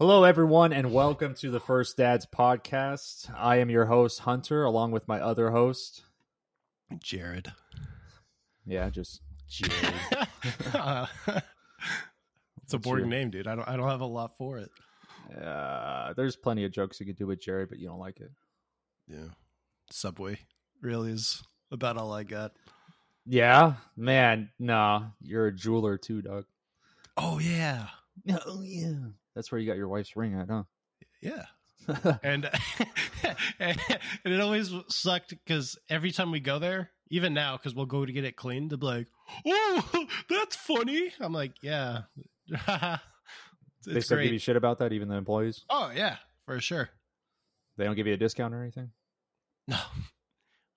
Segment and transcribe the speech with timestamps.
[0.00, 3.30] Hello, everyone, and welcome to the First Dads podcast.
[3.36, 6.04] I am your host, Hunter, along with my other host.
[7.02, 7.52] Jared.
[8.64, 9.94] Yeah, just Jared.
[10.72, 11.04] Uh,
[12.62, 13.46] it's a boring name, dude.
[13.46, 13.68] I don't.
[13.68, 14.70] I don't have a lot for it.
[15.38, 18.30] uh, there's plenty of jokes you could do with Jared, but you don't like it.
[19.06, 19.28] Yeah.
[19.90, 20.38] Subway
[20.80, 22.52] really is about all I got.
[23.26, 26.46] Yeah, man, nah, you're a jeweler too, Doug.
[27.18, 27.88] Oh yeah,
[28.46, 28.94] Oh yeah,
[29.40, 30.64] that's where you got your wife's ring at, huh?
[31.22, 31.44] yeah.
[32.22, 32.44] And
[33.58, 33.78] and
[34.22, 38.12] it always sucked because every time we go there, even now, because we'll go to
[38.12, 39.06] get it cleaned, they'll be like,
[39.46, 42.02] "Oh, that's funny." I'm like, "Yeah."
[43.86, 45.64] they still give you shit about that, even the employees.
[45.70, 46.90] Oh yeah, for sure.
[47.78, 48.90] They don't give you a discount or anything.
[49.66, 49.78] No,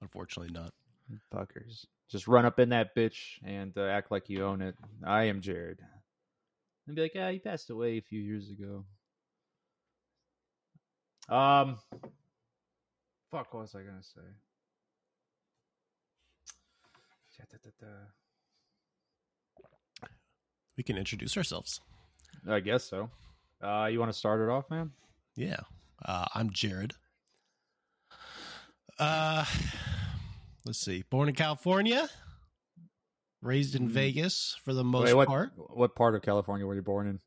[0.01, 0.71] unfortunately not.
[1.35, 4.75] Fuckers, just run up in that bitch and uh, act like you own it.
[5.05, 5.81] I am Jared.
[6.85, 8.85] And be like, yeah, he passed away a few years ago.
[11.29, 11.77] Um,
[13.31, 14.21] fuck, what was I gonna say?
[20.77, 21.79] We can introduce ourselves.
[22.47, 23.09] I guess so.
[23.61, 24.91] Uh, you want to start it off, man?
[25.35, 25.59] Yeah.
[26.03, 26.93] Uh, I'm Jared.
[28.99, 29.45] Uh,
[30.65, 31.03] let's see.
[31.09, 32.09] Born in California,
[33.43, 33.91] raised in Mm.
[33.91, 35.51] Vegas for the most Wait, what part.
[35.55, 37.19] what part of California were you born in?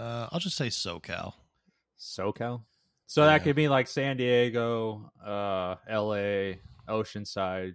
[0.00, 1.34] Uh, I'll just say SoCal.
[1.98, 2.64] SoCal.
[3.06, 7.74] So that could be like San Diego, uh, L.A., Oceanside.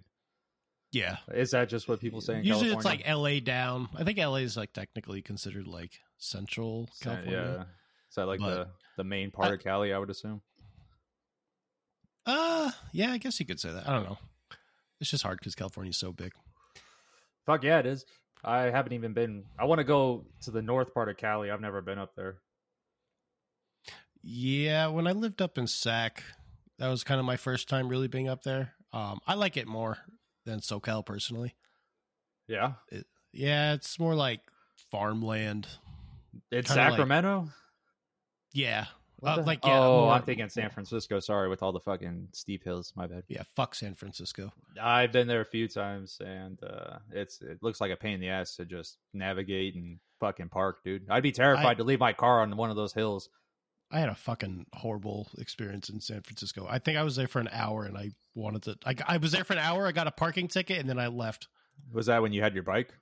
[0.92, 1.18] Yeah.
[1.32, 2.38] Is that just what people say?
[2.38, 3.00] In Usually California?
[3.00, 3.88] it's like LA down.
[3.96, 7.54] I think LA is like technically considered like central California.
[7.58, 7.62] Yeah.
[8.08, 9.92] Is that like But- the the main part I- of Cali?
[9.94, 10.42] I would assume.
[12.26, 13.88] Uh, yeah, I guess you could say that.
[13.88, 14.18] I don't know.
[15.00, 16.32] It's just hard because California's so big.
[17.50, 18.06] Fuck yeah, it is.
[18.44, 19.42] I haven't even been.
[19.58, 21.50] I want to go to the north part of Cali.
[21.50, 22.36] I've never been up there.
[24.22, 26.22] Yeah, when I lived up in Sac,
[26.78, 28.74] that was kind of my first time really being up there.
[28.92, 29.98] Um, I like it more
[30.46, 31.56] than SoCal personally.
[32.46, 32.74] Yeah,
[33.32, 34.42] Yeah, it's more like
[34.92, 35.66] farmland.
[36.52, 37.48] it's Kinda like- Sacramento.
[38.52, 38.86] Yeah,
[39.22, 39.78] uh, the- like yeah.
[39.80, 41.20] oh, more- I'm thinking San Francisco.
[41.20, 42.92] Sorry, with all the fucking steep hills.
[42.96, 43.24] My bad.
[43.28, 44.52] Yeah, fuck San Francisco.
[44.80, 48.20] I've been there a few times, and uh, it's it looks like a pain in
[48.20, 51.06] the ass to just navigate and fucking park, dude.
[51.10, 53.28] I'd be terrified I- to leave my car on one of those hills.
[53.92, 56.64] I had a fucking horrible experience in San Francisco.
[56.70, 58.76] I think I was there for an hour, and I wanted to.
[58.86, 59.84] I, I was there for an hour.
[59.86, 61.48] I got a parking ticket, and then I left.
[61.92, 62.94] Was that when you had your bike?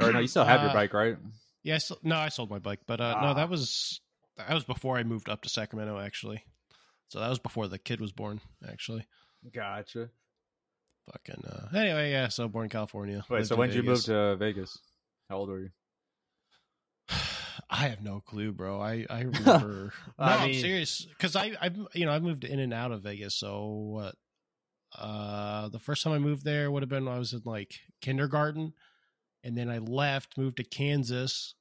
[0.00, 1.16] Or no, you still have your Uh, bike, right?
[1.62, 3.20] Yeah, I still, no, I sold my bike, but uh, Ah.
[3.28, 4.00] no, that was
[4.36, 6.44] that was before I moved up to Sacramento, actually.
[7.08, 9.06] So that was before the kid was born, actually.
[9.52, 10.10] Gotcha.
[11.12, 11.44] Fucking.
[11.44, 12.28] Uh, anyway, yeah.
[12.28, 13.24] So born in California.
[13.28, 14.78] Wait, so when did you move to Vegas?
[15.28, 15.70] How old were you?
[17.70, 18.80] I have no clue, bro.
[18.80, 19.92] I I remember.
[20.18, 22.92] no, I am mean- serious because I I you know I moved in and out
[22.92, 23.34] of Vegas.
[23.34, 24.14] So what?
[24.96, 27.74] Uh, the first time I moved there would have been when I was in like
[28.00, 28.72] kindergarten,
[29.42, 31.54] and then I left, moved to Kansas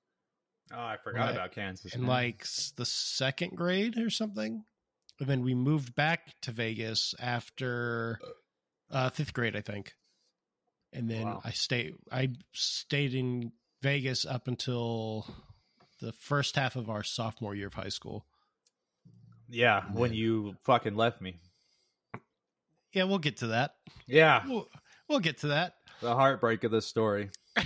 [0.71, 1.31] Oh, I forgot Right.
[1.35, 1.93] about Kansas.
[1.93, 2.09] in man.
[2.09, 2.45] like
[2.77, 4.63] the second grade or something,
[5.19, 8.19] and then we moved back to Vegas after
[8.91, 9.93] uh, fifth grade, I think.
[10.91, 11.41] And then Wow.
[11.43, 11.95] I stayed.
[12.11, 15.27] I stayed in Vegas up until
[16.01, 18.25] the first half of our sophomore year of high school.
[19.49, 21.37] yeah, when you fucking left me.
[22.93, 23.75] Yeah, we'll get to that.
[24.07, 24.69] Yeah, We'll,
[25.07, 25.75] we'll get to that.
[26.01, 27.29] the heartbreak of this story.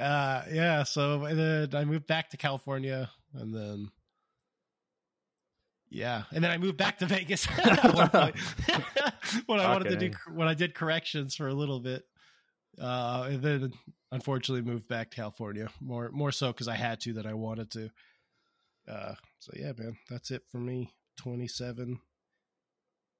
[0.00, 3.90] uh, yeah, so then I moved back to California, and then
[5.90, 7.44] yeah, and then I moved back to Vegas
[9.46, 12.04] when I wanted to do when I did corrections for a little bit,
[12.80, 13.72] uh, and then
[14.10, 17.70] unfortunately moved back to California more more so because I had to than I wanted
[17.72, 17.90] to.
[18.88, 20.92] Uh, so yeah, man, that's it for me.
[21.16, 22.00] Twenty seven.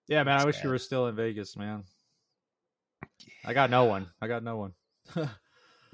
[0.08, 0.64] Yeah, man, I wish bad.
[0.64, 1.84] you were still in Vegas, man.
[3.44, 4.08] I got no one.
[4.20, 4.72] I got no one.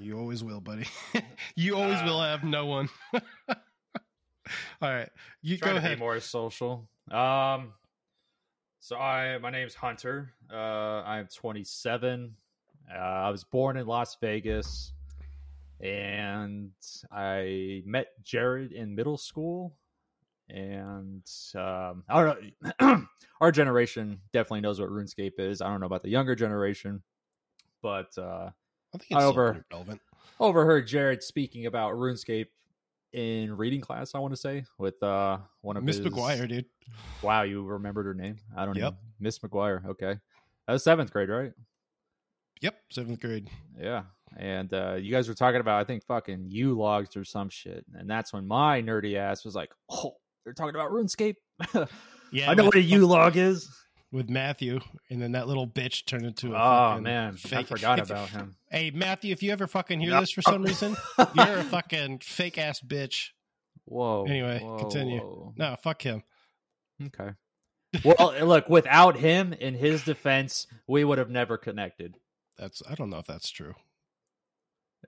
[0.01, 0.85] You always will, buddy.
[1.55, 2.89] you always will have no one.
[3.13, 3.21] All
[4.81, 5.09] right,
[5.43, 5.97] you go to ahead.
[5.97, 6.89] be more social.
[7.11, 7.73] Um,
[8.79, 10.33] so I, my name's Hunter.
[10.51, 12.35] Uh, I'm 27.
[12.91, 14.91] Uh, I was born in Las Vegas,
[15.79, 16.71] and
[17.11, 19.75] I met Jared in middle school.
[20.49, 21.23] And
[21.55, 23.05] um, I don't know.
[23.41, 25.61] Our generation definitely knows what RuneScape is.
[25.61, 27.03] I don't know about the younger generation,
[27.81, 28.49] but uh,
[28.93, 30.01] I think I it's over- over relevant.
[30.39, 32.47] overheard Jared speaking about RuneScape
[33.13, 34.15] in reading class.
[34.15, 36.65] I want to say with uh, one of Miss his McGuire, dude.
[37.21, 38.37] Wow, you remembered her name?
[38.55, 38.95] I don't know.
[39.19, 39.85] Miss McGuire.
[39.85, 40.17] Okay,
[40.67, 41.51] that was seventh grade, right?
[42.61, 43.49] Yep, seventh grade.
[43.79, 44.03] Yeah.
[44.37, 47.85] and uh, you guys were talking about I think fucking yew logs or some shit,
[47.95, 51.35] and that's when my nerdy ass was like, "Oh, they're talking about RuneScape."
[52.33, 53.69] Yeah, I know what a yew log is.
[54.11, 54.79] With Matthew,
[55.09, 58.09] and then that little bitch turned into a Oh fucking man, I fake- forgot If-
[58.09, 58.55] about him.
[58.71, 60.19] Hey Matthew, if you ever fucking hear Yep.
[60.21, 60.95] this for some reason,
[61.35, 63.29] you're a fucking fake ass bitch.
[63.85, 64.25] Whoa.
[64.25, 65.19] Anyway, whoa, continue.
[65.19, 65.53] whoa.
[65.57, 66.23] No, fuck him.
[67.05, 67.31] Okay.
[68.05, 72.15] Well, look, without him, in his defense, we would have never connected.
[72.57, 73.73] That's I don't know if that's true.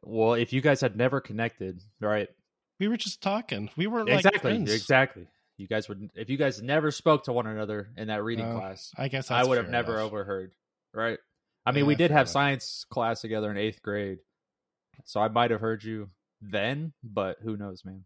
[0.01, 2.27] Well, if you guys had never connected, right?
[2.81, 3.69] We were just talking.
[3.77, 4.73] We weren't like exactly, friends.
[4.73, 5.27] exactly.
[5.57, 8.59] You guys would, if you guys never spoke to one another in that reading Oh,
[8.59, 10.05] class, I guess I would have never enough.
[10.07, 10.53] overheard,
[10.94, 11.19] right?
[11.65, 12.29] I mean, we did have enough.
[12.29, 14.19] science class together in eighth grade,
[15.05, 16.09] so I might have heard you
[16.41, 18.03] then, but who knows, man?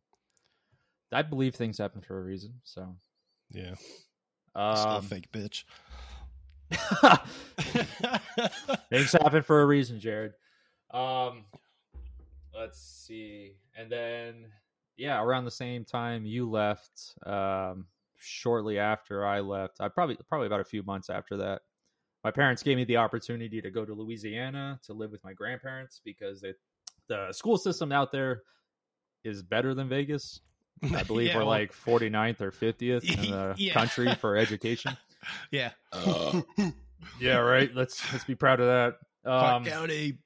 [1.12, 2.56] I believe things happen for a reason.
[2.66, 2.98] So,
[3.52, 3.76] Yeah,
[4.56, 5.64] um, fake bitch.
[8.90, 10.34] things happen for a reason, Jared.
[10.92, 11.46] Um,
[12.54, 14.46] let's see, and then
[14.98, 17.86] yeah, around the same time you left, um,
[18.18, 21.62] shortly after I left, I probably probably about a few months after that.
[22.24, 26.02] My parents gave me the opportunity to go to Louisiana to live with my grandparents
[26.04, 26.60] because it,
[27.08, 28.42] the school system out there
[29.24, 30.42] is better than Vegas.
[30.94, 33.74] I believe Yeah, we're well, like 49th or 50th in the Yeah.
[33.74, 34.98] country for education.
[35.52, 35.72] yeah.
[37.20, 37.74] Yeah, right.
[37.74, 38.96] Let's let's be proud of that.
[39.24, 40.18] Clark Um, County.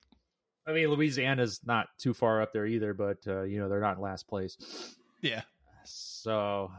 [0.68, 3.98] I mean, Louisiana's not too far up there either, but uh, you know they're not
[3.98, 4.58] in last place.
[5.22, 5.42] Yeah.
[5.84, 6.72] So,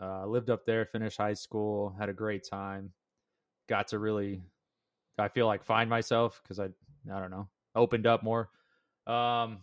[0.00, 2.92] uh, lived up there, finished high school, had a great time.
[3.68, 4.42] Got to really,
[5.18, 6.66] I feel like find myself because I,
[7.12, 8.50] I don't know, opened up more.
[9.06, 9.60] Um,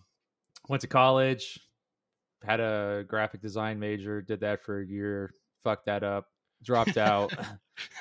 [0.68, 1.60] went to college,
[2.44, 5.32] had a graphic design major, did that for a year,
[5.64, 6.28] fucked that up,
[6.64, 7.34] dropped out.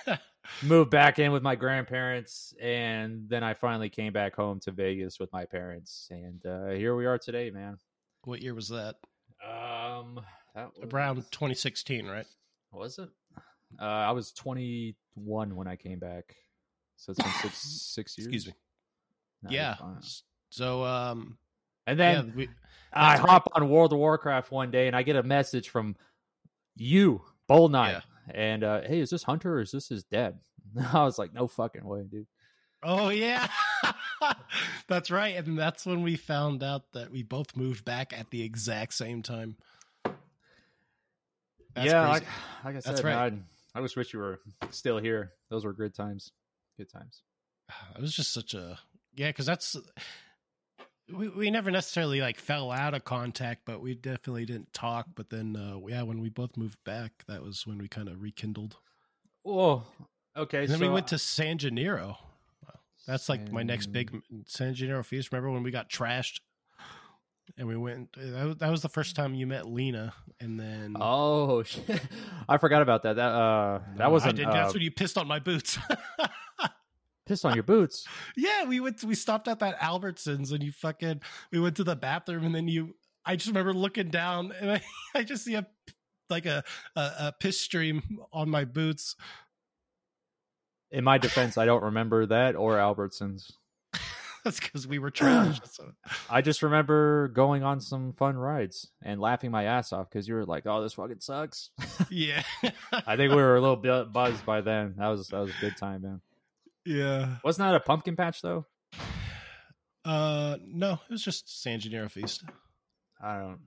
[0.63, 5.19] moved back in with my grandparents and then i finally came back home to vegas
[5.21, 7.79] with my parents and uh here we are today man
[8.25, 8.97] what year was that?
[9.45, 10.21] um
[10.55, 12.27] that was, Around 2016, right?
[12.73, 13.09] was it
[13.81, 16.37] uh i was 21 when i came back
[16.97, 17.59] so it's been six
[17.95, 18.53] six years Excuse me.
[19.45, 19.75] No, yeah.
[20.51, 21.37] So, um,
[21.87, 22.49] and yeah, then we,
[22.93, 25.97] i hop on world of warcraft one day and i get a message from
[26.77, 27.23] you
[27.53, 28.03] bold knight
[28.35, 30.39] and uh hey is this hunter or is this his dad
[30.93, 32.27] i was like no fucking way dude
[32.85, 33.47] Oh yeah,
[34.89, 38.43] that's right, and that's when we found out that we both moved back at the
[38.43, 39.57] exact same time.
[41.75, 42.13] That's yeah, crazy.
[42.13, 42.25] like,
[42.65, 43.33] like I said, That's man, right.
[43.75, 44.41] I, I just wish you were
[44.71, 45.33] still here.
[45.49, 46.33] Those were good times.
[46.77, 47.23] Good times.
[47.97, 48.79] it was just such a
[49.15, 49.77] yeah, because that's
[51.13, 55.07] we we never necessarily like fell out of contact, but we definitely didn't talk.
[55.15, 58.23] But then, uh, yeah, when we both moved back, that was when we kind of
[58.23, 58.77] rekindled.
[59.45, 59.85] Oh,
[60.37, 60.61] okay.
[60.61, 62.19] And then so we went to San Gennaro.
[63.07, 64.17] That's like my next big
[64.47, 65.33] San Gennaro feast.
[65.33, 66.41] Remember when we got trashed?
[67.59, 68.11] And we went.
[68.17, 72.01] That was, the first time you met Lena, and then Oh shit!
[72.49, 73.17] I forgot about that.
[73.17, 74.51] That uh, that I wasn't didn't.
[74.51, 75.77] uh, that's when you pissed on my boots.
[77.27, 78.07] pissed on your boots.
[78.37, 79.03] yeah, we went.
[79.05, 81.21] we stopped at that Albertsons, and you fucking.
[81.51, 82.95] We went to the bathroom, and then you.
[83.25, 84.83] I just remember looking down, and I,
[85.15, 85.67] I just see a
[86.31, 86.65] like a,
[86.97, 88.03] a a piss stream
[88.33, 89.17] on my boots.
[90.91, 93.53] In my defense, I don't remember that or Albertsons.
[94.45, 95.61] That's because we were trash.
[95.71, 95.93] So-
[96.29, 100.35] I just remember going on some fun rides and laughing my ass off because you
[100.35, 101.71] were like, "Oh, this fucking sucks."
[102.11, 102.43] yeah,
[102.93, 104.95] I think we were a little bit buzzed by then.
[104.99, 106.21] That was that was a good time, man.
[106.85, 107.37] Yeah.
[107.45, 108.67] Wasn't that a pumpkin patch though?
[110.05, 112.45] Uh, no, it was just San Gennaro feast.
[113.23, 113.61] I don't.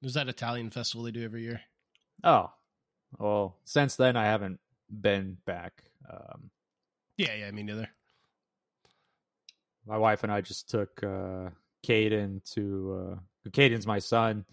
[0.00, 1.60] There's that Italian festival they do every year.
[2.22, 2.50] Oh,
[3.18, 5.82] well, since then I haven't been back.
[6.08, 6.50] Um,
[7.16, 7.88] Yeah, yeah, me neither.
[9.86, 11.50] my wife and I just took uh,
[11.84, 13.16] Caden to.
[13.46, 14.44] Uh, Caden's my son,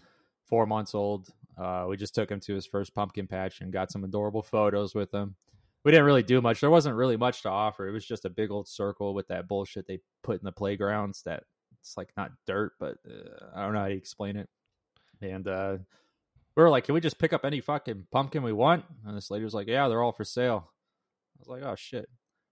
[0.46, 1.28] four months old.
[1.56, 4.94] Uh, we just took him to his first pumpkin patch and got some adorable photos
[4.94, 5.34] with him.
[5.88, 6.60] We didn't really do much.
[6.60, 7.88] There wasn't really much to offer.
[7.88, 11.22] It was just a big old circle with that bullshit they put in the playgrounds.
[11.22, 11.44] That
[11.80, 14.50] it's like not dirt, but uh, I don't know how to explain it.
[15.22, 15.78] And uh,
[16.54, 19.30] we were like, "Can we just pick up any fucking pumpkin we want?" And this
[19.30, 22.06] lady was like, "Yeah, they're all for sale." I was like, "Oh shit."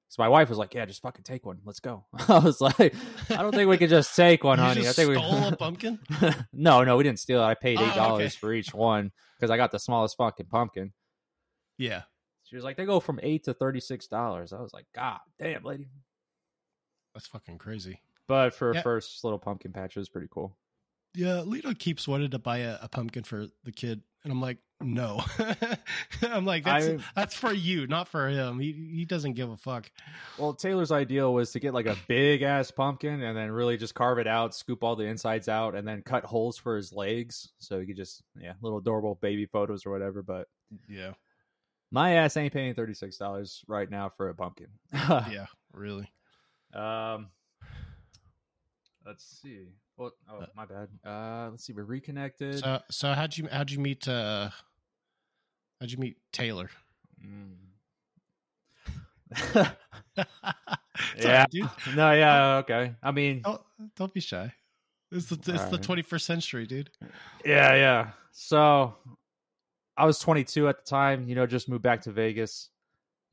[0.09, 1.59] So my wife was like, "Yeah, just fucking take one.
[1.67, 2.95] Let's go." I was like,
[3.29, 4.89] "I don't think we could just take one, honey.
[4.89, 5.99] I think we stole a pumpkin.
[6.55, 7.45] no, no, we didn't steal it.
[7.45, 8.39] I paid eight dollars okay.
[8.39, 10.95] for each one because I got the smallest fucking pumpkin.
[11.77, 12.05] Yeah,
[12.47, 15.19] She was like, "They go from eight to thirty six dollars." I was like, "God
[15.39, 15.89] damn, lady!"
[17.15, 18.01] that's fucking crazy.
[18.29, 18.83] But for a Yeah.
[18.83, 20.57] first little pumpkin patch, it was pretty cool.
[21.15, 24.59] yeah, Lito keeps wanting to buy a, a pumpkin for the kid, and I'm like,
[24.83, 25.23] no.
[26.23, 28.59] I'm like, that's I- that's for you, not for him.
[28.59, 29.91] He he doesn't give a fuck.
[30.39, 33.95] Well, Taylor's ideal was to get like a big ass pumpkin and then really just
[33.95, 37.49] carve it out, scoop all the insides out, and then cut holes for his legs
[37.59, 40.23] so he could just yeah, little adorable baby photos or whatever.
[40.23, 40.49] But
[40.87, 41.13] Yeah,
[41.91, 44.69] my ass ain't paying thirty six dollars right now for a pumpkin.
[44.93, 46.11] yeah, really.
[46.75, 47.29] Um,
[49.05, 49.69] let's see.
[49.97, 50.13] What?
[50.31, 50.89] Oh, my bad.
[51.05, 51.73] Uh, let's see.
[51.73, 52.59] We're reconnected.
[52.59, 54.51] So so how'd you how'd you meet uh
[55.81, 56.71] how'd you meet Taylor?
[57.25, 57.55] Mm.
[61.19, 61.45] Yeah.
[61.95, 62.95] no, yeah, okay.
[63.03, 63.61] I mean, Don't,
[63.97, 64.53] don't be shy.
[65.13, 66.07] It's the it's the Alright.
[66.07, 66.91] 21st century, dude.
[67.45, 68.11] Yeah, yeah.
[68.33, 68.95] So
[69.97, 72.69] I was 22 at the time, you know, just moved back to Vegas.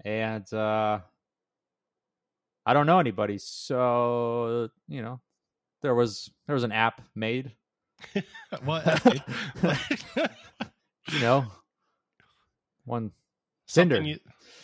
[0.05, 0.99] And uh
[2.65, 3.37] I don't know anybody.
[3.39, 5.19] So, you know,
[5.81, 7.51] there was there was an app made,
[8.63, 8.85] what?
[11.11, 11.45] you know.
[12.85, 13.11] One
[13.65, 14.09] Something Tinder.
[14.09, 14.19] you-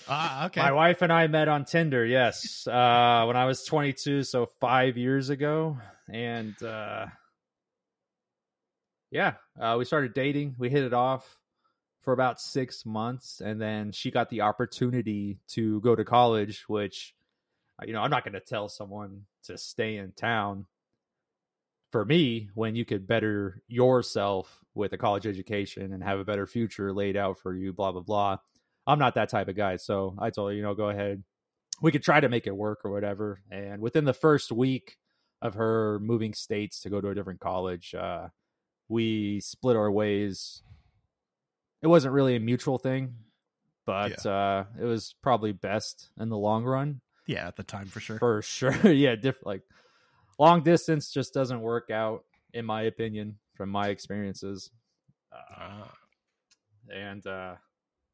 [0.10, 0.62] ah, okay.
[0.62, 2.68] My wife and I met on Tinder, yes.
[2.68, 5.78] Uh when I was 22, so 5 years ago
[6.12, 7.06] and uh
[9.12, 10.56] yeah, uh we started dating.
[10.58, 11.38] We hit it off
[12.02, 17.14] for about 6 months and then she got the opportunity to go to college, which
[17.82, 20.66] uh, you know, I'm not going to tell someone to stay in town
[21.92, 26.46] for me when you could better yourself with a college education and have a better
[26.46, 28.38] future laid out for you blah blah blah.
[28.86, 29.76] I'm not that type of guy.
[29.76, 31.24] So I told her, you know, go ahead.
[31.82, 33.42] We could try to make it work or whatever.
[33.52, 34.98] And within the first week
[35.42, 38.28] of her moving states to go to a different college, uh,
[38.88, 40.62] we split our ways.
[41.82, 43.16] It wasn't really a mutual thing,
[43.86, 48.00] but uh, it was probably best in the long run yeah, at the time for
[48.00, 48.20] sure.
[48.20, 48.92] for sure.
[48.92, 49.62] yeah, diff- like
[50.38, 54.70] long distance just doesn't work out, in my opinion, from my experiences.
[55.32, 55.92] Uh, Ah.
[56.94, 57.56] and uh,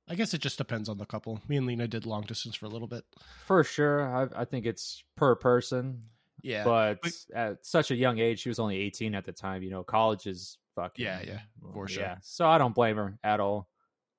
[0.07, 1.41] I guess it just depends on the couple.
[1.47, 3.03] Me and Lena did long distance for a little bit.
[3.45, 4.01] For sure,
[4.35, 6.01] I, I think it's per person.
[6.43, 6.63] Yeah.
[6.63, 9.63] but but- at such a young age, she was only 18 at the time.
[9.63, 11.03] You know, college is fucking.
[11.05, 11.39] Yeah, yeah,
[11.73, 12.03] for sure.
[12.03, 13.67] Yeah, so I don't blame her at all.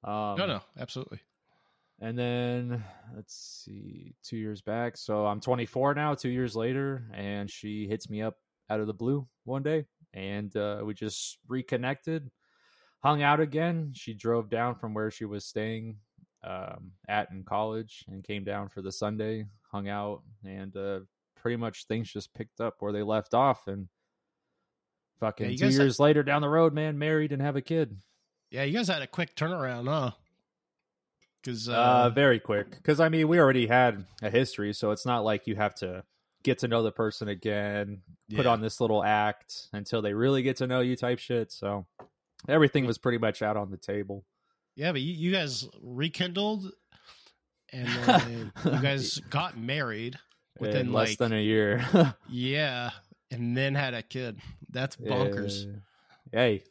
[0.05, 1.21] Um, no, no, absolutely.
[2.01, 2.85] And then
[3.15, 4.97] let's see, two years back.
[4.97, 6.15] So I'm 24 now.
[6.15, 8.37] Two years later, and she hits me up
[8.69, 12.31] out of the blue one day, and uh, we just reconnected,
[13.03, 13.93] hung out again.
[13.95, 15.97] She drove down from where she was staying
[16.45, 21.01] um, at in college and came down for the Sunday, hung out, and uh,
[21.35, 23.69] pretty much things just picked up where they left off.
[23.69, 23.89] And
[25.21, 27.63] fucking you two guys had- years later, down the road, man, married and have a
[27.63, 27.97] kid.
[28.51, 30.13] Yeah, you guys had a quick turnaround, huh?
[31.43, 32.71] Because Uh, uh, very quick.
[32.71, 36.05] Because I mean, we already had a history, so it's not like you have to
[36.43, 38.03] get to know the person again,
[38.35, 41.51] put on this little act until they really get to know you, type shit.
[41.53, 41.87] So
[42.49, 44.25] everything was pretty much out on the table.
[44.77, 46.71] Yeah, but you, you guys rekindled,
[47.73, 50.19] and then you guys got married
[50.61, 51.85] within in less like than a year.
[52.31, 52.91] yeah,
[53.31, 54.41] and then had a kid.
[54.71, 55.67] That's bonkers.
[55.67, 55.79] Uh,
[56.33, 56.63] hey,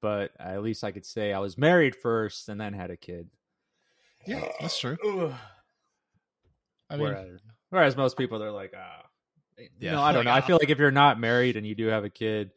[0.00, 3.28] but at least I could say I was married first and then had a kid.
[4.26, 4.96] Yeah, that's true.
[6.90, 9.06] I mean, whereas, whereas most people they're like, ah,
[9.80, 10.32] Yeah, know, I don't like, know.
[10.32, 12.52] I feel like if you're not married and you do have a kid,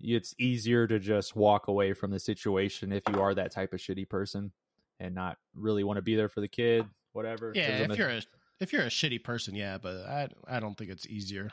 [0.00, 3.80] it's easier to just walk away from the situation if you are that type of
[3.80, 4.52] shitty person
[5.00, 7.52] and not really want to be there for the kid, whatever.
[7.54, 8.22] yeah, if a- you're a
[8.60, 11.50] if you're a shitty person, yeah, but I I don't think it's easier.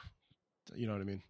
[0.75, 1.22] You know what I mean?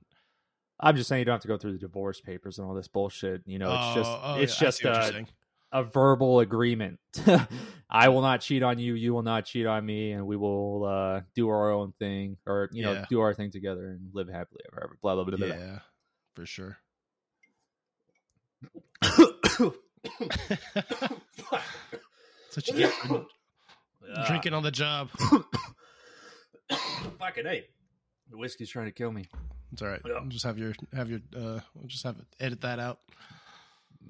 [0.80, 2.88] I'm just saying you don't have to go through the divorce papers and all this
[2.88, 3.44] bullshit.
[3.46, 5.22] You know, it's just Oh, oh, it's yeah, just see what you're
[5.72, 7.00] a, a verbal agreement.
[7.90, 8.94] I will not cheat on you.
[8.96, 12.70] You will not cheat on me, and we will uh, do our own thing, or
[12.72, 13.06] you know, Yeah.
[13.10, 14.98] do our thing together and live happily ever after.
[15.02, 15.38] Blah blah blah.
[15.38, 15.56] blah, blah.
[15.56, 15.80] yeah,
[16.36, 16.78] for sure.
[19.02, 19.18] That's
[22.56, 23.26] what you get for
[24.14, 25.10] Ah, drinking on the job.
[27.20, 27.66] Fucking hey,
[28.32, 29.26] the whiskey's trying to kill me.
[29.72, 30.02] It's all right.
[30.06, 30.22] Yeah.
[30.28, 33.00] Just have your have your uh just have it edit that out.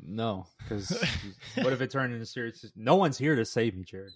[0.04, 0.90] No, because
[1.56, 2.66] what if it turned into serious?
[2.76, 4.14] No one's here to save me, Jared.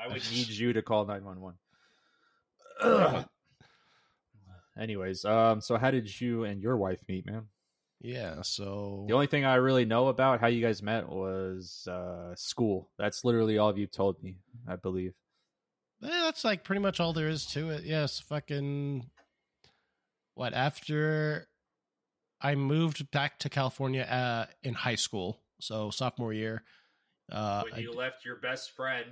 [0.00, 3.24] I would need you to call nine one one.
[4.78, 7.46] Anyways, um, so how did you and your wife meet, man?
[8.00, 12.32] Yeah, so The only thing I really know about how you guys met was uh,
[12.36, 12.88] school.
[12.96, 15.14] That's literally all you've told me, I believe.
[16.02, 17.84] Eh, that's like pretty much all there is to it.
[17.84, 19.10] Yes, fucking
[20.34, 21.48] what after
[22.40, 26.62] I moved back to California uh in high school, so sophomore year.
[27.30, 29.10] Uh I, left your best friend,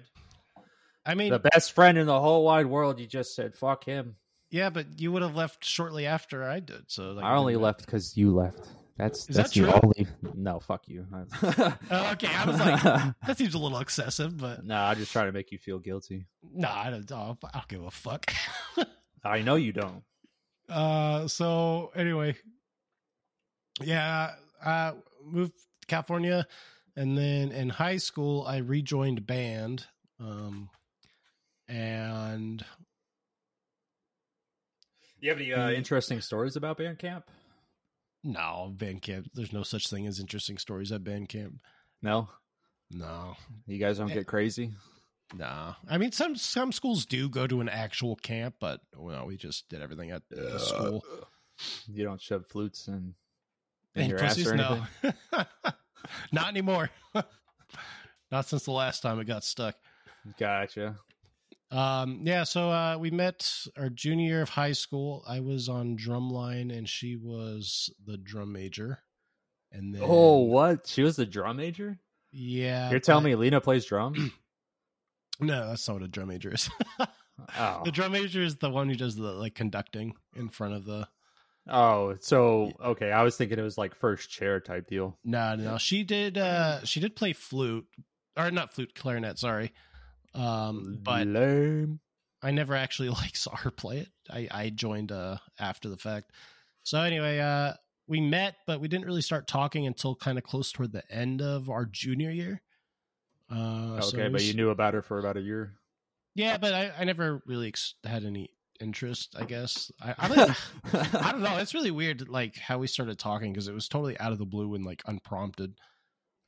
[1.05, 4.17] I mean, the best friend in the whole wide world, you just said fuck him.
[4.51, 6.85] yeah, but you would have left shortly after I did.
[6.87, 8.69] So like, I only left because you left.
[8.99, 9.81] That's Is that's that the true?
[9.83, 10.07] only.
[10.35, 11.07] No, fuck you.
[11.93, 12.83] Oh, okay, I was like,
[13.27, 16.27] that seems a little excessive, but no, I'm just trying to make you feel guilty.
[16.43, 17.13] no, I don't.
[17.13, 18.33] oh, I don't give a fuck.
[19.25, 20.03] I know you don't.
[20.71, 22.37] uh, so anyway,
[23.83, 24.33] yeah,
[24.65, 24.93] I
[25.25, 26.47] moved to California,
[26.97, 29.85] and then in high school I rejoined band,
[30.21, 30.71] um,
[31.69, 32.65] and
[35.21, 35.75] You have any uh, Mm.
[35.77, 37.31] interesting stories about band camp?
[38.27, 39.29] No band camp.
[39.35, 41.55] There's no such thing as interesting stories at band camp.
[42.03, 42.29] No,
[42.91, 44.03] No, you guys Eh.
[44.05, 44.73] don't get crazy.
[45.35, 45.75] no.
[45.89, 49.69] I mean, some some schools do go to an actual camp, but well, we just
[49.69, 51.05] did everything at the school.
[51.89, 53.15] You don't shove flutes in,
[53.95, 54.85] in And your ass or no,
[56.33, 56.91] not anymore.
[58.31, 59.75] not since the last time it got stuck.
[60.39, 60.97] Gotcha.
[61.71, 65.25] Um, yeah, so uh, we met our junior year of high school.
[65.27, 69.01] I was on drumline, and she was the drum major.
[69.73, 70.87] And then, Oh, what?
[70.87, 71.99] She was the drum major.
[72.33, 74.33] yeah, You're telling but- me Lena plays drum?
[75.39, 76.71] No, that's not what a drum major is.
[77.59, 80.87] oh, The drum major is the one who does the like conducting in front of
[80.87, 81.07] the.
[81.69, 82.17] oh.
[82.21, 85.19] So okay, I was thinking it was like first chair type deal.
[85.25, 86.39] No, no, she did.
[86.39, 87.87] uh She did play flute,
[88.35, 89.39] or not flute, clarinet.
[89.39, 89.73] Sorry,
[90.37, 92.01] um, but Lame.
[92.43, 94.09] I never actually like saw her play it.
[94.31, 96.33] I I joined uh after the fact.
[96.83, 97.75] So anyway, uh
[98.09, 101.43] we met, but we didn't really start talking until kind of close toward the end
[101.43, 102.63] of our junior year.
[103.51, 105.75] Uh, so Okay, but you knew about her for about a year.
[106.35, 108.51] yeah, but I, I never really ex- had any
[108.81, 109.35] interest.
[109.37, 110.29] I guess I I,
[110.93, 111.57] like, I don't know.
[111.57, 114.47] It's really weird, like how we started talking because it was totally out of the
[114.47, 115.75] blue and like unprompted.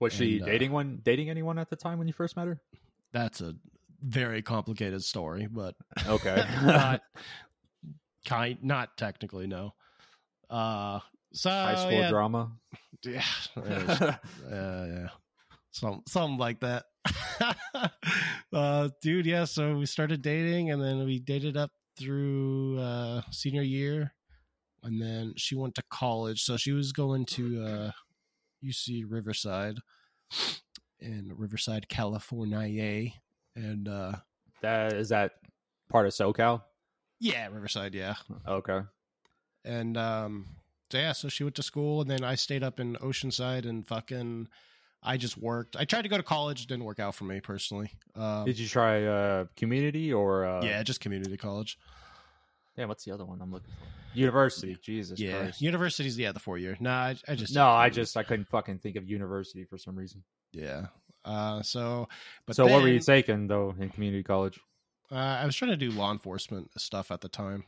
[0.01, 2.47] Was she And, uh, dating one dating anyone at the time when you first met
[2.47, 2.61] her?
[3.13, 3.55] That's a
[4.01, 5.75] very complicated story, but
[6.07, 6.45] Okay.
[6.65, 7.03] not
[8.27, 9.75] kind, not technically no.
[10.51, 11.01] Uh,
[11.33, 12.53] so High school yeah, drama.
[13.05, 13.23] yeah,
[13.57, 14.17] was- uh,
[14.51, 15.09] yeah,
[15.71, 16.85] some something like that.
[18.53, 19.45] uh, dude, yeah.
[19.45, 24.15] So we started dating, and then we dated up through uh, senior year,
[24.83, 26.43] and then she went to college.
[26.43, 27.91] So she was going to uh,
[28.65, 29.79] UC Riverside
[31.01, 33.11] in Riverside, California,
[33.57, 34.13] and uh,
[34.63, 35.33] that is that
[35.91, 36.63] part of SoCal?
[37.21, 38.15] yeah, Riverside, yeah.
[38.47, 38.81] Okay.
[39.65, 40.47] And um
[40.91, 43.87] so yeah, so she went to school and then I stayed up in Oceanside and
[43.87, 44.49] fucking
[45.03, 45.77] I just worked.
[45.77, 47.91] I tried to go to college, didn't work out for me personally.
[48.15, 51.79] Um Did you try uh community or uh yeah, just community college.
[52.77, 54.17] Yeah, what's the other one I'm looking for?
[54.17, 54.77] University.
[54.81, 55.41] Jesus yeah.
[55.41, 55.61] Christ.
[55.61, 56.77] University's yeah, the four year.
[56.79, 59.97] Nah, I, I just No, I just I couldn't fucking think of university for some
[59.97, 60.23] reason.
[60.53, 60.87] yeah.
[61.29, 62.09] Uh so
[62.47, 64.59] but so what were you taking though in community college?
[65.13, 67.65] uh, I was trying to do law enforcement stuff at the time.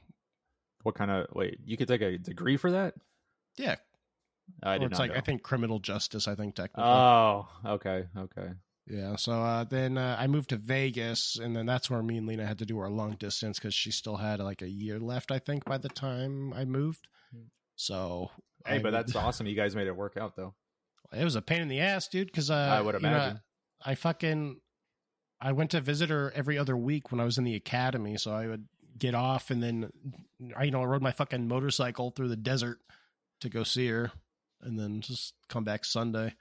[0.82, 1.58] What kind of wait?
[1.64, 2.94] You could take a degree for that?
[3.58, 3.76] Yeah.
[4.62, 6.84] I Or did it's like I think criminal justice, I think technically.
[6.90, 8.48] Oh, okay, okay.
[8.86, 9.16] Yeah.
[9.16, 12.44] So uh, then uh, I moved to Vegas, and then that's where me and Lena
[12.46, 15.38] had to do our long distance because she still had like a year left, I
[15.38, 17.06] think, by the time I moved.
[17.76, 18.30] So
[18.66, 19.46] Hey, I but would- that's awesome.
[19.46, 20.54] You guys made it work out though.
[21.12, 22.26] it was a pain in the ass, dude.
[22.26, 23.40] Because uh, I would you know, imagine.
[23.84, 24.60] I fucking
[25.40, 28.32] I went to visit her every other week when I was in the academy, so
[28.32, 28.66] I would
[28.98, 29.90] get off and then
[30.56, 32.78] I you know I rode my fucking motorcycle through the desert
[33.40, 34.12] to go see her,
[34.62, 36.34] and then just come back Sunday.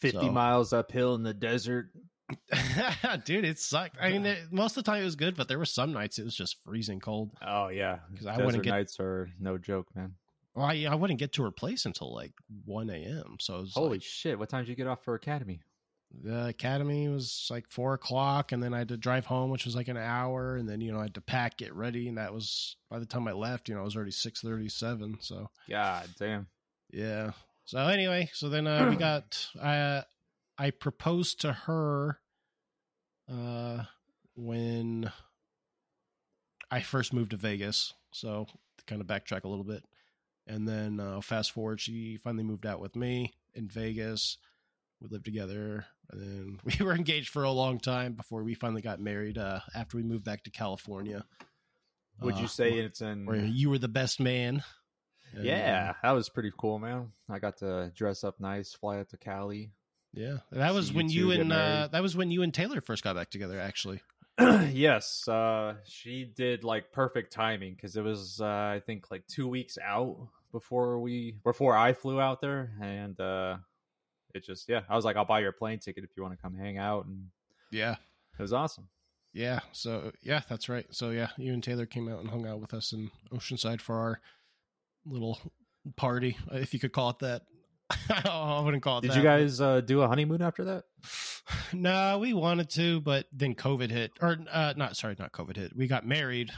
[0.00, 1.90] Fifty So- miles uphill in the desert.
[3.24, 3.96] Dude, it sucked.
[4.00, 6.18] I mean, it, most of the time it was good, but there were some nights
[6.20, 7.32] it was just freezing cold.
[7.44, 10.14] Oh yeah, because I wouldn't get- nights are no joke, man.
[10.54, 12.32] Well, I, I wouldn't get to her place until like
[12.64, 13.36] one a.m.
[13.40, 14.38] So it was Holy like, shit!
[14.38, 15.60] What time did you get off for academy?
[16.22, 19.76] The academy was like four o'clock, and then I had to drive home, which was
[19.76, 22.34] like an hour, and then you know I had to pack, get ready, and that
[22.34, 25.18] was by the time I left, you know, it was already six thirty-seven.
[25.20, 26.48] So God damn.
[26.92, 27.32] yeah.
[27.64, 30.02] So anyway, so then uh, we got uh,
[30.58, 32.18] I proposed to her
[33.30, 33.84] uh,
[34.34, 35.12] when
[36.70, 37.94] I first moved to Vegas.
[38.10, 38.46] So
[38.78, 39.84] to kind of backtrack a little bit,
[40.46, 44.36] and then uh, fast forward, she finally moved out with me in Vegas.
[45.00, 48.82] We lived together, and then we were engaged for a long time before we finally
[48.82, 49.38] got married.
[49.38, 51.24] Uh, after we moved back to California,
[52.20, 53.24] Would Uh, you say it's in?
[53.26, 54.62] where you were the best man?
[55.32, 57.12] And, yeah, that was pretty cool, man.
[57.28, 59.70] I got to dress up nice, fly out to Cali.
[60.12, 62.80] Yeah, that was See you when you and uh, that was when you and Taylor
[62.80, 63.60] first got back together.
[63.60, 64.00] Actually,
[64.40, 69.46] yes, uh, she did like perfect timing because it was uh, I think like two
[69.46, 70.16] weeks out
[70.50, 73.58] before we before I flew out there, and uh,
[74.34, 76.42] it just yeah, I was like, I'll buy your plane ticket if you want to
[76.42, 77.26] come hang out, and
[77.70, 77.96] yeah,
[78.38, 78.88] it was awesome.
[79.32, 79.60] yeah.
[79.72, 80.86] So yeah, that's right.
[80.90, 83.96] So yeah, you and Taylor came out and hung out with us in Oceanside for
[83.96, 84.20] our
[85.06, 85.38] little
[85.96, 87.42] party, if you could call it that.
[88.24, 89.00] I wouldn't call it.
[89.02, 89.08] That.
[89.08, 90.84] Did that, you guys uh, do a honeymoon after that?
[91.72, 94.96] No, we wanted to, but then COVID hit, or uh, not.
[94.96, 95.74] Sorry, not COVID hit.
[95.74, 96.52] We got married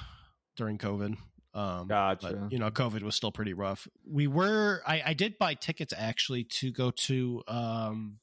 [0.56, 1.16] during COVID.
[1.54, 2.32] Um, Gotcha.
[2.32, 3.86] But, you know, COVID was still pretty rough.
[4.08, 4.82] We were.
[4.86, 8.18] I, I did buy tickets actually to go to um,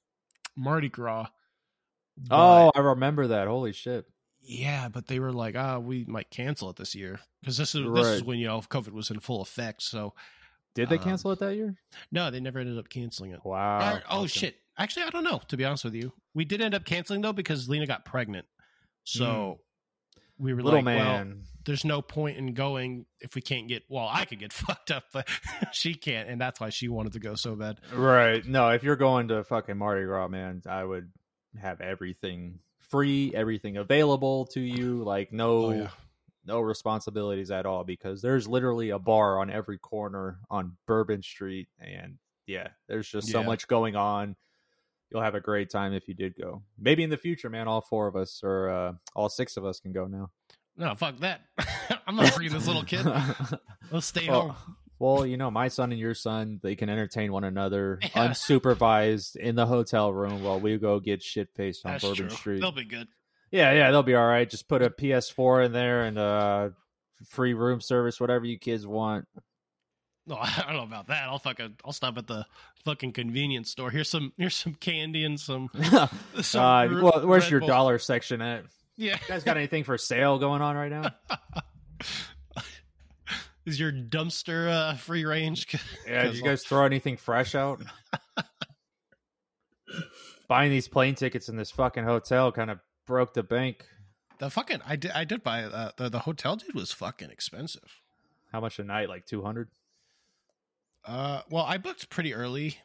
[0.56, 1.28] Mardi Gras.
[2.32, 3.48] Oh, I remember that.
[3.48, 4.06] Holy shit!
[4.42, 7.86] yeah, but they were like, ah, we might cancel it this year because this is
[7.94, 9.84] this is when you know COVID was in full effect.
[9.84, 10.14] So
[10.76, 11.76] Did they Um, cancel it that year?
[12.12, 13.40] no, they never ended up canceling it.
[13.46, 13.94] Wow.
[13.96, 14.28] Or- oh Okay.
[14.28, 14.56] shit!
[14.78, 15.40] Actually, I don't know.
[15.50, 18.48] To be honest with you, we did end up canceling though because Lena got pregnant.
[19.04, 19.60] So
[20.38, 20.62] we were.
[20.62, 21.44] Little like, well, man.
[21.70, 23.84] There's no point in going if we can't get.
[23.88, 25.28] Well, I could get fucked up, but
[25.72, 27.80] she can't, and that's why she wanted to go so bad.
[27.94, 28.44] Right.
[28.46, 31.12] No, if you're going to fucking Mardi Gras, man, I would
[31.62, 35.90] have everything free, everything available to you, like no Oh, yeah.
[36.46, 41.68] no responsibilities at all because there's literally a bar on every corner on Bourbon Street
[41.80, 44.36] and yeah, there's just so much going on.
[45.12, 46.64] You'll have a great time if you did go.
[46.80, 49.80] Maybe in the future, man, all four of us or uh, all six of us
[49.80, 50.32] can go now.
[50.80, 51.42] No, fuck that.
[52.08, 53.06] I'm not bringing this little kid.
[53.92, 54.76] Let's stay Well, home.
[54.98, 58.10] Well, you know, my son and your son, they can entertain one another Yeah.
[58.30, 62.36] unsupervised in the hotel room while we go get shit faced on That's Bourbon true.
[62.36, 62.60] Street.
[62.62, 63.08] They'll be good.
[63.52, 64.50] Yeah, yeah, they'll be all right.
[64.50, 66.70] Just put a PS4 in there and uh
[67.30, 69.26] free room service, whatever you kids want.
[70.28, 71.24] No, I don't know about that.
[71.24, 72.46] I'll fucking I'll stop at the
[72.86, 73.90] fucking convenience store.
[73.90, 75.70] Here's some here's some candy and some.
[76.42, 77.70] some uh, well, where's Red your Bull.
[77.70, 78.64] dollar section at?
[79.00, 79.14] Yeah.
[79.14, 81.16] You guys got anything for sale going on right now?
[83.66, 85.68] Is your dumpster uh, free range?
[86.08, 87.82] Yeah, did you guys throw anything fresh out?
[90.50, 93.86] Buying these plane tickets in this fucking hotel kind of broke the bank.
[94.40, 98.02] The fucking I did I did buy uh, the the hotel dude was fucking expensive.
[98.52, 99.08] How much a night?
[99.08, 99.70] Like two hundred?
[101.06, 102.78] Uh, well, I booked pretty early,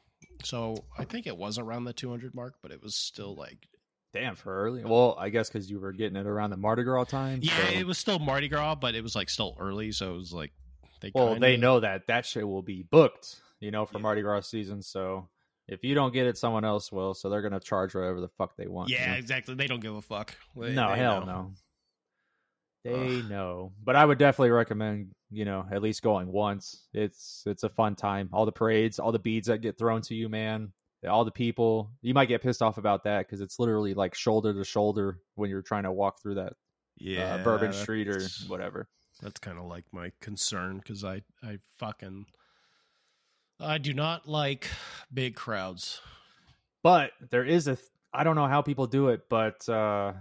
[0.45, 3.67] so I think it was around the 200 mark, but it was still like
[4.15, 4.85] Damn, for early.
[4.85, 7.41] Well, I guess because you were getting it around the Mardi Gras time.
[7.43, 10.19] yeah, so- it was still Mardi Gras, but it was like still early, so it
[10.19, 10.53] was like
[11.01, 14.03] they Well, kinda- they know that that shit will be booked, you know, for Yeah.
[14.03, 14.81] Mardi Gras season.
[14.83, 15.29] So
[15.69, 17.13] if you don't get it, someone else will.
[17.15, 18.89] So they're gonna charge whatever the fuck they want.
[18.91, 19.19] you Yeah, know?
[19.19, 19.55] exactly.
[19.57, 20.35] They don't give a fuck.
[20.57, 21.27] They- no, they hell know.
[21.27, 21.53] no.
[22.85, 26.87] They know, but I would definitely recommend you know at least going once.
[26.93, 28.29] It's it's a fun time.
[28.33, 30.73] All the parades, all the beads that get thrown to you, man.
[31.07, 31.91] All the people.
[32.03, 35.51] You might get pissed off about that because it's literally like shoulder to shoulder when
[35.51, 36.55] you're trying to walk through that
[36.97, 38.89] Yeah, uh, Bourbon Street or whatever.
[39.23, 42.27] That's kind of like my concern because I I fucking
[43.61, 44.69] I do not like
[45.13, 46.01] big crowds.
[46.83, 50.13] But there is a th- I don't know how people do it, but uh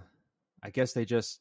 [0.61, 1.39] I guess they just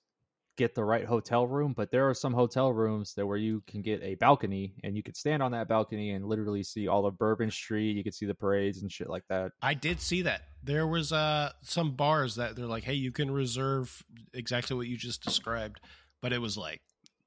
[0.57, 3.81] get the right hotel room, but there are some hotel rooms that where you can
[3.81, 7.19] get a balcony and you could stand on that balcony and literally see all of
[7.19, 9.53] Bourbon Street, you could see the parades and shit like that.
[9.63, 13.31] I did see that there was uh some bars that they're like, hey, you can
[13.31, 14.03] reserve
[14.35, 15.81] exactly what you just described,
[16.21, 16.83] but it was like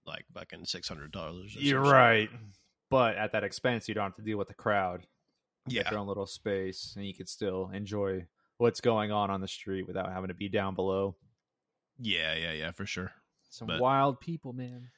[0.06, 1.56] like fucking six hundred dollars.
[1.60, 2.30] You're right.
[2.92, 5.02] But at that expense, you don't have to deal with the crowd.
[5.68, 9.42] You Yeah, your own little space and you could still enjoy what's going on on
[9.42, 11.16] the street without having to be down below.
[12.00, 13.12] Yeah, yeah, yeah, for sure.
[13.50, 14.90] Some But- wild people, man.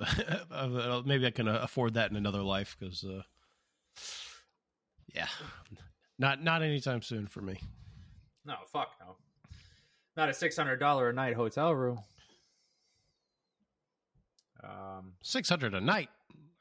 [0.50, 3.22] Uh, Maybe I can uh, afford that in another life because, uh,
[5.14, 5.28] yeah,
[6.18, 7.60] not not anytime soon for me.
[8.44, 9.16] No, fuck no.
[10.16, 12.00] Not a six hundred dollar a night hotel room.
[14.62, 16.08] Um, Six hundred a night.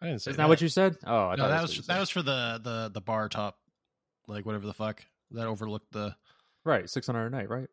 [0.01, 0.97] I didn't say isn't that what you said?
[1.05, 3.57] Oh, I No, thought that was that was for the the the bar top,
[4.27, 6.15] like whatever the fuck that overlooked the.
[6.63, 6.89] right.
[6.89, 7.67] Six hundred a night, right?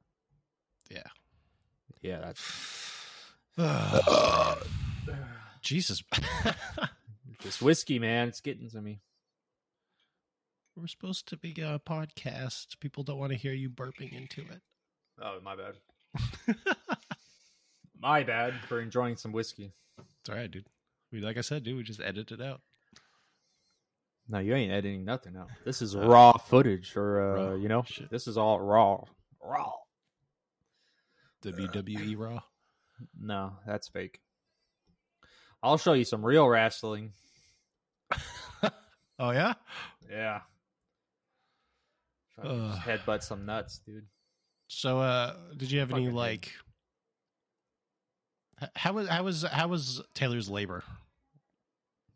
[0.91, 1.03] Yeah.
[2.03, 3.57] Yeah, that's
[5.63, 6.03] Jesus,
[7.43, 8.29] just whiskey, man.
[8.29, 9.01] It's getting to me.
[10.77, 12.79] we're supposed to be a podcast.
[12.81, 14.61] People don't want to hear you burping into it.
[15.21, 15.75] Oh, my bad.
[18.01, 19.73] My bad for enjoying some whiskey.
[19.99, 20.69] It's all right, dude.
[21.11, 21.77] We like I said, dude.
[21.77, 22.61] We just edit it out.
[24.29, 25.49] No, you ain't editing nothing out.
[25.65, 28.09] This is Uh, raw footage, or uh, raw you know, shit.
[28.09, 29.03] this is all raw.
[29.43, 29.73] Raw.
[31.45, 32.41] WWE Raw.
[33.19, 34.21] No, that's fake.
[35.63, 37.13] I'll show you some real wrestling.
[39.21, 39.55] Oh yeah.
[40.09, 40.41] Yeah.
[42.41, 44.07] Just headbutt some nuts, dude.
[44.69, 46.53] So, uh, did you have any Fucking hate like?
[48.77, 50.85] How was how was how was Taylor's labor?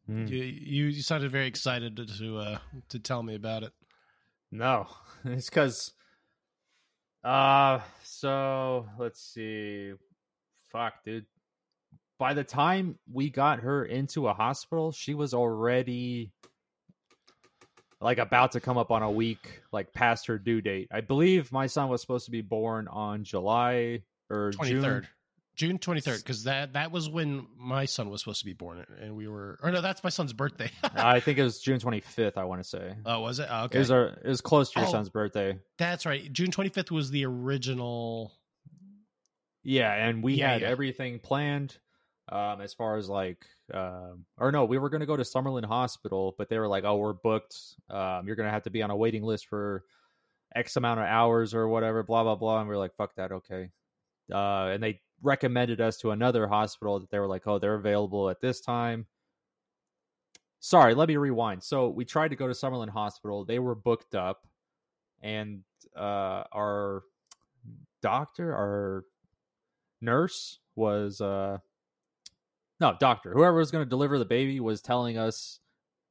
[0.07, 0.27] Hmm.
[0.27, 0.45] You,
[0.87, 2.59] you sounded very excited to to, uh,
[2.91, 3.73] to tell me about it.
[4.51, 4.87] No,
[5.25, 5.93] it's because.
[7.25, 7.81] Uh,
[8.23, 9.95] so let's see.
[10.71, 11.27] Fuck, dude.
[12.21, 16.31] By the time we got her into a hospital, she was already
[18.01, 20.87] like about to come up on a week like past her due date.
[20.93, 25.09] I believe my son was supposed to be born on July or Twenty June.
[25.55, 28.85] June twenty third, because that that was when my son was supposed to be born,
[29.01, 30.71] and we were, or no, that's my son's birthday.
[30.83, 32.39] I think it was June 25th.
[32.39, 33.49] I want to say oh, was it?
[33.51, 34.93] Oh, it okay, was our, it was close to your Oh.
[34.93, 35.59] son's birthday.
[35.79, 36.33] that's right.
[36.33, 38.33] June twenty fifth was the original.
[39.63, 40.69] Yeah, and we Yeah, had yeah.
[40.69, 41.77] everything planned
[42.31, 45.65] um as far as like um or no, we were going to go to Summerlin
[45.65, 47.57] Hospital, but they were like, "Oh, we're booked.
[47.91, 49.85] Um you're going to have to be on a waiting list for
[50.55, 53.33] X amount of hours or whatever, blah blah blah." And we are like, "Fuck that,
[53.33, 53.71] okay."
[54.33, 58.29] Uh and they recommended us to another hospital that they were like, "Oh, they're available
[58.31, 59.07] at this time."
[60.61, 61.63] Sorry, let me rewind.
[61.63, 63.45] So, we tried to go to Summerlin Hospital.
[63.45, 64.47] They were booked up
[65.23, 65.63] and
[65.97, 67.05] uh our
[68.01, 69.05] doctor, our
[70.03, 71.59] nurse was uh
[72.81, 75.61] no doctor whoever was going to deliver the baby was telling us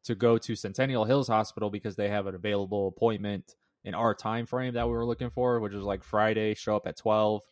[0.03, 4.45] to go to centennial hills hospital because they have an available appointment in our time
[4.45, 7.43] frame that we were looking for which was like friday show up at 12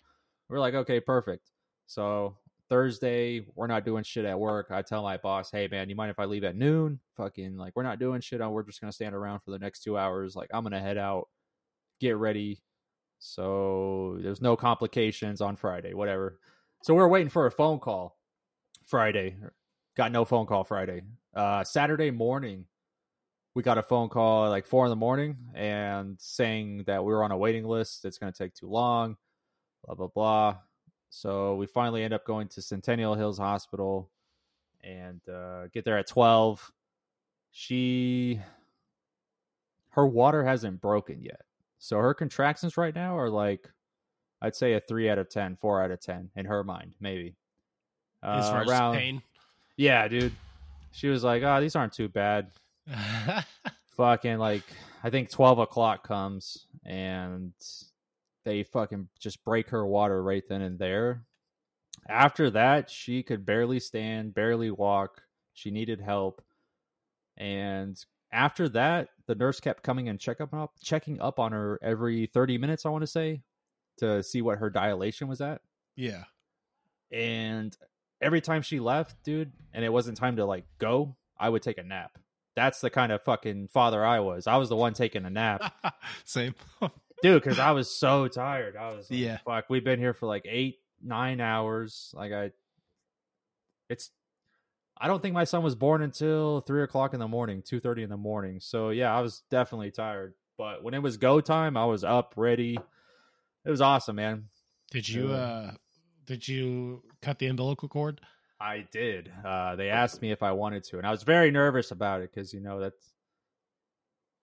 [0.49, 1.51] we are like okay perfect
[1.85, 2.35] so
[2.69, 6.12] thursday we're not doing shit at work i tell my boss hey man you mind
[6.12, 9.15] if i leave at noon fucking like we're not doing shit we're just to stand
[9.15, 11.27] around for the next two hours like i'm to head out
[11.99, 12.62] get ready
[13.19, 16.39] so there's no complications on Friday, whatever.
[16.83, 18.17] So we're waiting for a phone call
[18.85, 19.35] Friday.
[19.95, 21.01] Got no phone call Friday.
[21.35, 22.65] Uh, Saturday morning,
[23.53, 27.12] we got a phone call at like four in the morning and saying that we
[27.12, 28.05] were on a waiting list.
[28.05, 29.17] It's going to take too long,
[29.85, 30.57] blah, blah, blah.
[31.09, 34.09] So we finally end up going to Centennial Hills Hospital
[34.83, 36.71] and uh, get there at 12.
[37.51, 38.39] She,
[39.89, 41.41] her water hasn't broken yet.
[41.79, 43.69] So her contractions right now are like,
[44.41, 47.35] I'd say a three out of 10, four out of 10 in her mind, maybe.
[48.23, 49.21] as Uh, far around, as pain.
[49.77, 50.33] yeah, dude.
[50.91, 52.51] She was like, oh, these aren't too bad.
[53.97, 54.63] Fucking like,
[55.03, 57.51] I think 12 o'clock comes and
[58.49, 61.23] they fucking just break her water right then and there.
[62.07, 65.21] After that, she could barely stand, barely walk.
[65.53, 66.41] She needed help.
[67.38, 71.79] And after that, the nurse kept coming and check up, up checking up on her
[71.83, 73.43] every 30 minutes, I want to say,
[73.99, 75.62] to see what her dilation was at.
[75.95, 76.23] yeah.
[77.12, 77.75] And
[78.21, 81.77] every time she left, dude, and it wasn't time to like go, I would take
[81.77, 82.17] a nap.
[82.55, 84.47] That's the kind of fucking father I was.
[84.47, 85.73] I was the one taking a nap,
[86.25, 86.55] Same.
[87.21, 88.75] dude, because I was so tired.
[88.75, 89.38] I was like, Yeah.
[89.45, 92.13] fuck, we've been here for like eight, nine hours.
[92.15, 92.51] Like I,
[93.89, 94.10] it's,
[94.97, 98.03] I don't think my son was born until three o'clock in the morning, two thirty
[98.03, 98.60] in the morning.
[98.60, 100.34] So yeah, I was definitely tired.
[100.58, 102.77] But when it was go time, I was up, ready.
[103.65, 104.49] It was awesome, man.
[104.91, 105.71] Did you Uh, uh
[106.25, 108.21] did you cut the umbilical cord?
[108.62, 109.32] I did.
[109.43, 112.29] Uh, they asked me if I wanted to, and I was very nervous about it
[112.34, 113.13] because you know that's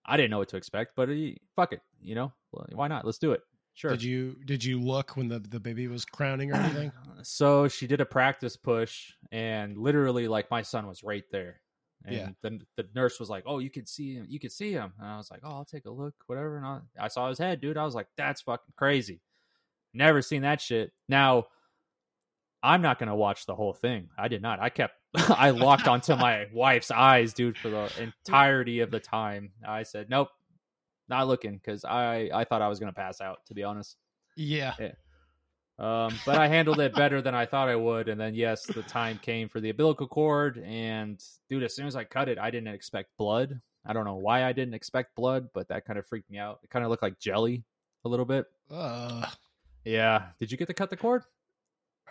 [0.07, 0.93] I didn't know what to expect.
[0.95, 1.15] But uh,
[1.55, 2.31] fuck it, you know,
[2.71, 3.05] why not?
[3.05, 3.41] Let's do it.
[3.73, 3.91] Sure.
[3.91, 6.91] Did you did you look when the the baby was crowning or anything?
[7.23, 11.61] so she did a practice push, and literally, like my son was right there.
[12.05, 12.29] And Yeah.
[12.41, 14.25] the the nurse was like, "Oh, you could see him.
[14.29, 16.65] You could see him." And I was like, "Oh, I'll take a look, whatever." And
[16.65, 17.77] I, I saw his head, dude.
[17.77, 19.21] I was like, "That's fucking crazy."
[19.93, 20.91] Never seen that shit.
[21.09, 21.45] Now,
[22.63, 24.09] I'm not gonna watch the whole thing.
[24.17, 24.59] I did not.
[24.59, 24.95] I kept.
[25.15, 29.51] I locked onto my wife's eyes, dude, for the entirety of the time.
[29.67, 30.29] I said, "Nope,
[31.09, 33.39] not looking," because I I thought I was gonna pass out.
[33.47, 33.95] To be honest.
[34.79, 34.91] yeah.
[35.79, 38.09] Um, but I handled it better than I thought I would.
[38.09, 40.57] And then, yes, the time came for the umbilical cord.
[40.57, 43.61] And, dude, as soon as I cut it, I didn't expect blood.
[43.85, 46.61] I don't know why I didn't expect blood, but that kind of freaked me out.
[46.63, 47.63] It kind of looked like jelly
[48.05, 48.47] a little bit.
[48.71, 49.27] Uh,
[49.85, 50.29] Yeah.
[50.39, 51.23] Did you get to cut the cord?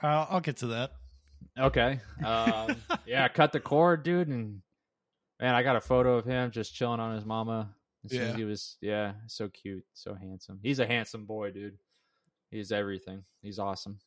[0.00, 0.92] I'll, I'll get to that.
[1.58, 2.00] Okay.
[2.24, 4.28] Um, yeah, cut the cord, dude.
[4.28, 4.62] And,
[5.40, 7.70] man, I got a photo of him just chilling on his mama.
[8.04, 8.36] As soon as Yeah.
[8.36, 10.60] he was, yeah, so cute, so handsome.
[10.62, 11.78] He's a handsome boy, dude.
[12.50, 13.24] He's everything.
[13.42, 13.98] He's awesome.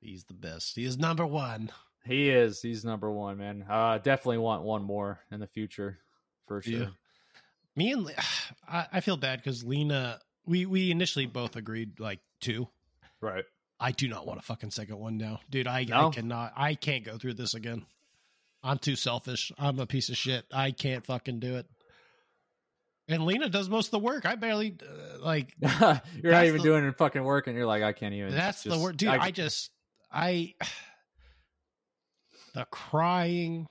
[0.00, 0.74] He's the best.
[0.74, 1.70] He is number one.
[2.04, 2.60] He is.
[2.60, 3.64] He's number one, man.
[3.68, 5.98] Uh definitely want one more in the future
[6.46, 6.72] for sure.
[6.78, 6.86] Yeah.
[7.76, 8.10] Me and
[8.68, 12.68] I feel bad because Lena, we we initially both agreed like two.
[13.20, 13.44] Right.
[13.78, 15.66] I do not want a fucking second one now, dude.
[15.66, 16.08] I, No?
[16.08, 16.52] I cannot.
[16.56, 17.84] I can't go through this again.
[18.62, 19.52] I'm too selfish.
[19.58, 20.44] I'm a piece of shit.
[20.52, 21.66] I can't fucking do it.
[23.08, 24.26] And Lena does most of the work.
[24.26, 25.54] I barely uh, like.
[25.60, 28.34] you're not even the- doing fucking work, and you're like, I can't even.
[28.34, 29.10] That's the just- word, dude.
[29.10, 29.70] I, just
[30.12, 30.54] I
[32.54, 33.66] the crying.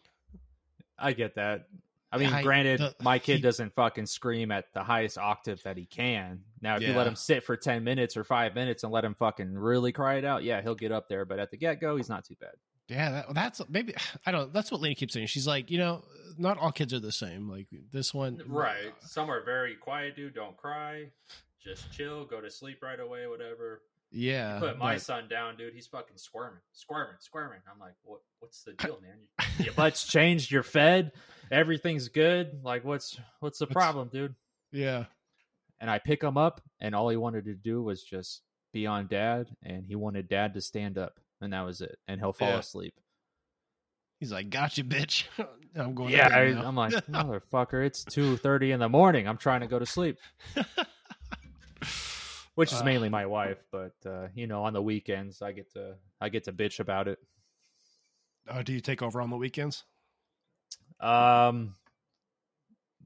[0.98, 1.68] I get that.
[2.15, 5.62] I mean, I- granted, the- my kid he- doesn't fucking scream at the highest octave
[5.63, 6.43] that he can.
[6.62, 9.13] Now, if you let him sit for ten minutes or five minutes and let him
[9.15, 11.25] fucking really cry it out, yeah, he'll get up there.
[11.25, 12.54] But at the get go, he's not too bad.
[12.88, 14.51] Yeah, that, that's maybe I don't.
[14.54, 15.28] That's what Lena keeps saying.
[15.28, 16.04] She's like, you know,
[16.38, 17.49] not all kids are the same.
[17.49, 18.93] Like this one, Right.
[19.01, 20.36] Some are very quiet, dude.
[20.36, 21.12] Don't cry.
[21.63, 22.25] Just chill.
[22.25, 23.25] Go to sleep right away.
[23.28, 23.82] Whatever.
[24.12, 25.74] Yeah, Put my but- son down, dude.
[25.74, 27.60] He's fucking squirming, squirming, squirming.
[27.72, 28.22] I'm like, what?
[28.39, 29.48] What's the deal, man?
[29.65, 30.52] Your butt's changed.
[30.52, 31.12] You're fed.
[31.52, 32.62] Everything's good.
[32.63, 34.36] Like, what's what's the What's- problem, dude?
[34.72, 35.06] yeah,
[35.80, 38.41] And I pick him up, and all he wanted to do was just
[38.74, 41.98] be on dad, and he wanted dad to stand up, and that was it.
[42.08, 42.60] And he'll fall Yeah.
[42.60, 42.94] asleep.
[44.20, 45.26] he's like, "Gotcha, bitch."
[45.76, 46.12] I'm going.
[46.13, 46.41] Yeah, I.
[46.65, 49.28] I'm like, motherfucker, it's two thirty in the morning.
[49.28, 50.18] I'm trying to go to sleep.
[52.56, 55.72] Which is Uh, mainly my wife, but uh, you know, on the weekends I get
[55.74, 57.20] to I get to bitch about it.
[58.50, 59.84] oh, do you take over on the weekends?
[61.02, 61.76] Um,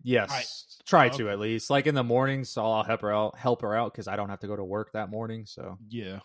[0.03, 0.45] yes, Right.
[0.85, 1.69] try Oh, to at least.
[1.71, 4.29] Like in the mornings, so I'll help her out, help her out because I don't
[4.29, 5.45] have to go to work that morning.
[5.47, 6.19] So, Yeah.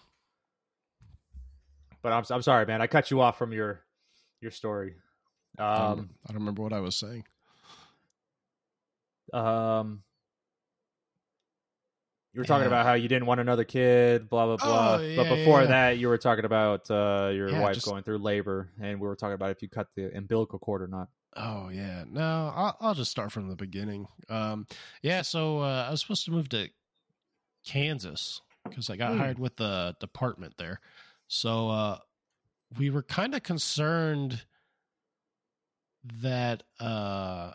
[2.03, 2.83] but I'm I'm sorry, man.
[2.83, 3.81] I cut you off from your
[4.43, 4.97] your story.
[5.59, 7.25] Um, I don't remember what I was saying.
[9.33, 10.03] um,
[12.35, 12.66] you were talking Yeah.
[12.68, 14.94] about how you didn't want another kid, blah blah blah.
[14.97, 15.66] Oh, yeah, but before yeah.
[15.68, 19.07] that, you were talking about uh, your Yeah, wife just- going through labor, and we
[19.07, 21.09] were talking about if you cut the umbilical cord or not.
[21.37, 24.07] Oh yeah, no, I'll, I'll just start from the beginning.
[24.29, 24.66] Um,
[25.03, 26.68] yeah, so uh, I was supposed to move to
[27.66, 29.18] Kansas because I got Hmm.
[29.18, 30.81] hired with the department there.
[31.29, 31.99] So uh,
[32.79, 34.44] we were kind of concerned
[36.23, 37.53] that uh,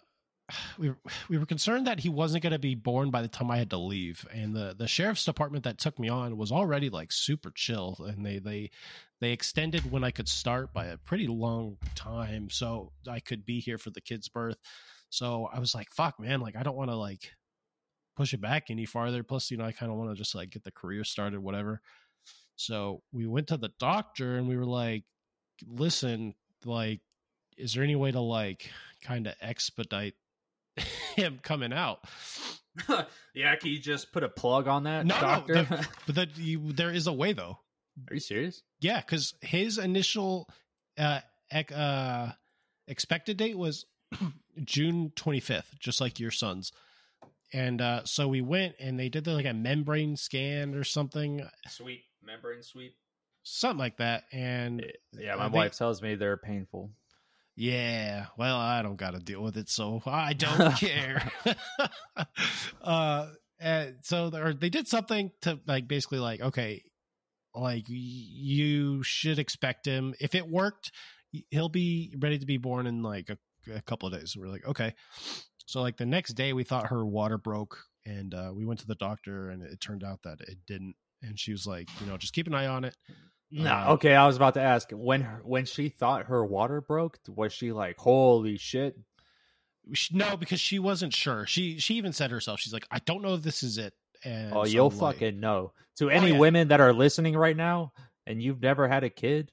[0.78, 0.98] we were,
[1.30, 3.70] we were concerned that he wasn't going to be born by the time I had
[3.72, 7.52] to leave, and the the sheriff's department that took me on was already like super
[7.52, 8.72] chill, and they they
[9.20, 13.60] they extended when I could start by a pretty long time, so I could be
[13.60, 14.58] here for the kid's birth.
[15.10, 16.42] So I was like, "Fuck, man!
[16.42, 17.34] Like, I don't want to like
[18.16, 19.24] push it back any farther.
[19.24, 21.82] Plus, you know, I kind of want to just like get the career started, whatever."
[22.56, 25.04] So we went to the doctor and we were like,
[25.68, 26.36] "Listen,
[26.66, 27.02] like,
[27.58, 28.70] is there any way to like
[29.02, 30.16] kind of expedite
[31.16, 32.04] him coming out?"
[33.34, 36.72] yeah, can you just put a plug on that, No, no, the- But that you,
[36.72, 37.58] there is a way though.
[38.10, 38.62] Are you serious?
[38.80, 40.48] Yeah, because his initial
[40.98, 41.20] uh,
[41.52, 42.30] ec- uh,
[42.88, 43.86] expected date was
[44.64, 46.72] June 25th, just like your son's.
[47.52, 51.46] And uh, so we went and they did the, like a membrane scan or something,
[51.68, 52.96] Sweep membrane sweep.
[53.44, 54.24] something like that.
[54.32, 54.86] And
[55.18, 56.92] Yeah, my think- wife tells me they're painful.
[57.60, 61.30] Yeah, well, I don't got to deal with it, so I don't care.
[62.82, 63.28] uh,
[63.60, 66.82] and so there, they did something to like basically like okay,
[67.54, 70.14] like you should expect him.
[70.22, 70.94] If it worked,
[71.52, 73.38] he'll be ready to be born in like a,
[73.76, 74.38] a couple of days.
[74.38, 74.94] We're like okay,
[75.66, 78.88] so like the next day we thought her water broke, and uh, we went to
[78.88, 80.96] the doctor, and it turned out that it didn't.
[81.22, 82.96] And she was like, you know, just keep an eye on it.
[83.52, 84.16] No, Uh, okay.
[84.16, 87.18] I was about to ask when her, when she thought her water broke.
[87.28, 88.98] Was she like, "Holy shit"?
[89.94, 93.24] She- no because she wasn't sure she she even said herself she's like i don't
[93.24, 93.92] know if this is it
[94.24, 95.72] and oh, so, you'll like- fucking know.
[95.98, 96.38] To any yeah.
[96.38, 97.94] women that are listening right now,
[98.28, 99.52] and you've never had a kid,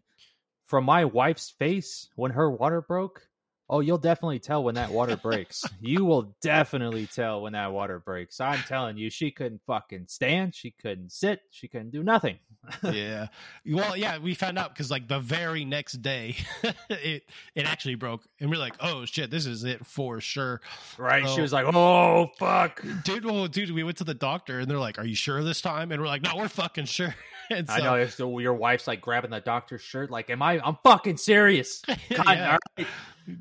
[0.66, 3.26] from my wife's face when her water broke.
[3.68, 5.64] Oh, you'll definitely tell when that water breaks.
[5.80, 8.40] you will definitely tell when that water breaks.
[8.40, 10.54] I'm telling you, she couldn't fucking stand.
[10.54, 11.40] She couldn't sit.
[11.50, 12.38] She couldn't do nothing.
[12.82, 13.28] yeah
[13.64, 16.34] well yeah we found out because like the very next day
[16.90, 17.22] it
[17.54, 20.60] it actually broke and we're like oh shit this is it for sure
[20.98, 21.22] Right?
[21.24, 21.32] Oh.
[21.32, 24.78] She was like, "Oh fuck." dude well dude we went to the doctor and they're
[24.80, 27.14] like are you sure this time and we're like no we're fucking sure
[27.50, 30.60] and so I know so your wife's like grabbing the doctor's shirt, like, "Am I?
[30.64, 32.52] I'm fucking serious." God, yeah.
[32.52, 32.86] all right.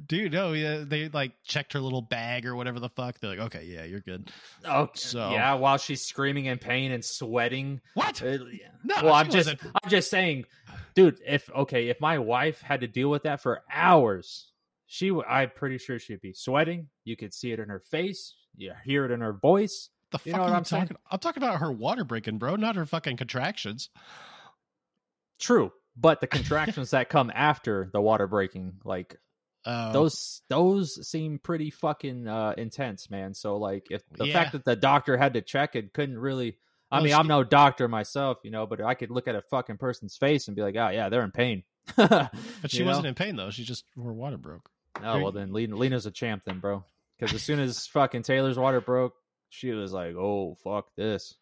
[0.08, 3.40] Dude no yeah they like checked her little bag or whatever the fuck they're like
[3.40, 4.32] okay yeah you're good
[4.66, 5.54] Oh, So- yeah.
[5.54, 7.82] While she's screaming in pain and sweating.
[7.94, 8.38] what Uh,
[8.84, 9.62] no well, I'm just, wasn't.
[9.84, 10.46] I'm just saying,
[10.96, 11.20] dude.
[11.26, 14.52] If okay, if my wife had to deal with that for hours,
[14.88, 16.88] she, would I'm pretty sure she'd be sweating.
[17.04, 18.34] You could see it in her face.
[18.58, 19.90] You hear it in her voice.
[20.12, 20.84] the you fuck know what I'm saying?
[20.88, 23.90] talking I'm talking about her water breaking bro not her fucking contractions
[25.40, 29.18] True, but the contractions that come after the water breaking, like
[29.66, 33.34] uh, those, those seem pretty fucking uh, intense, man.
[33.34, 34.34] So, like, if the Yeah.
[34.34, 36.58] fact that the doctor had to check it couldn't really.
[36.92, 39.78] I mean, I'm no doctor myself, you know, but I could look at a fucking
[39.78, 41.64] person's face and be like, "Oh yeah, they're in pain."
[41.98, 42.32] But
[42.68, 43.50] she You wasn't in pain though.
[43.50, 44.70] She just her water broke.
[45.04, 46.86] Oh well, then Lena, Lena's a champ then, bro.
[47.20, 49.14] Because as soon as fucking Taylor's water broke,
[49.50, 51.34] she was like, "Oh fuck this."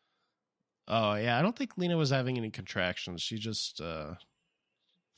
[0.87, 3.21] Oh yeah, I don't think Lena was having any contractions.
[3.21, 4.15] She just uh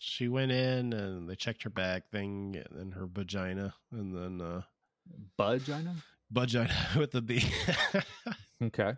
[0.06, 4.62] she went in and they checked her back thing and her vagina and then uh
[5.84, 5.96] know.
[6.32, 7.44] vagina with the B.
[8.64, 8.94] Okay.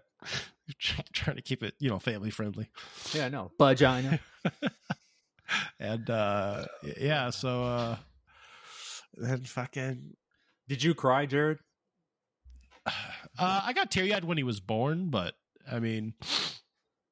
[1.13, 2.69] trying to keep it, you know, family friendly.
[3.11, 3.51] Yeah, no.
[3.57, 4.19] Know.
[5.79, 6.65] and uh
[6.99, 7.97] yeah, so uh
[9.15, 10.15] then fucking
[10.67, 11.59] Did you cry, Jared?
[12.85, 12.91] uh
[13.39, 15.35] I got teary eyed when he was born, but
[15.71, 16.13] I mean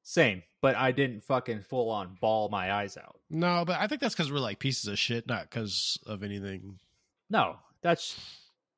[0.08, 3.18] Same, but I didn't fucking full on ball my eyes out.
[3.28, 6.78] no, but I think that's because we're like pieces of shit, not because of anything.
[7.28, 8.16] No, that's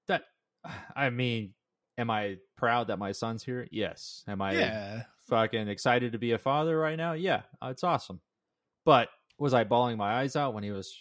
[0.06, 0.24] that.
[0.96, 1.52] I mean,
[1.98, 3.68] am I proud that my son's here?
[3.70, 4.24] Yes.
[4.26, 5.02] Am I yeah.
[5.26, 7.12] fucking excited to be a father right now?
[7.12, 8.22] Yeah, it's awesome.
[8.86, 10.98] But was I bawling my eyes out when he was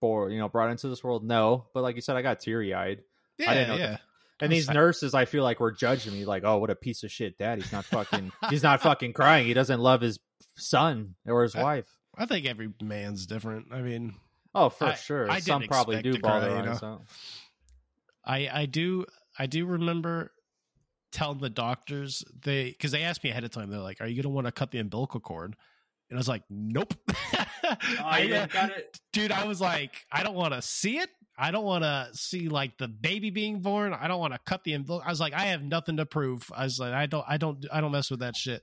[0.00, 0.32] born?
[0.32, 1.22] You know, brought into this world?
[1.22, 1.66] No.
[1.72, 3.04] But like you said, I got teary eyed.
[3.38, 3.98] Yeah, didn't know yeah.
[4.40, 7.10] And these nurses, I feel like were judging me, like, "Oh, what a piece of
[7.10, 7.58] shit dad!
[7.58, 9.46] He's not fucking, he's not fucking crying.
[9.46, 10.18] He doesn't love his
[10.56, 11.86] son or his I- wife."
[12.18, 13.66] I think every man's different.
[13.72, 14.14] I mean,
[14.54, 15.30] Oh, for I- sure.
[15.30, 17.00] I Some probably do to ball cry, you know?
[18.24, 19.06] I I do
[19.38, 20.32] I do remember
[21.12, 23.70] telling the doctors they because they asked me ahead of time.
[23.70, 25.56] They're like, "Are you gonna want to cut the umbilical cord?"
[26.10, 26.94] And I was like, "Nope."
[27.68, 27.74] Oh,
[28.04, 29.00] I, got it.
[29.12, 31.10] dude, I was like, I don't want to see it.
[31.38, 33.92] I don't want to see like the baby being born.
[33.92, 35.02] I don't want to cut the envelope.
[35.04, 36.50] I was like, I have nothing to prove.
[36.54, 38.62] I was like, I don't, I don't, I don't mess with that shit.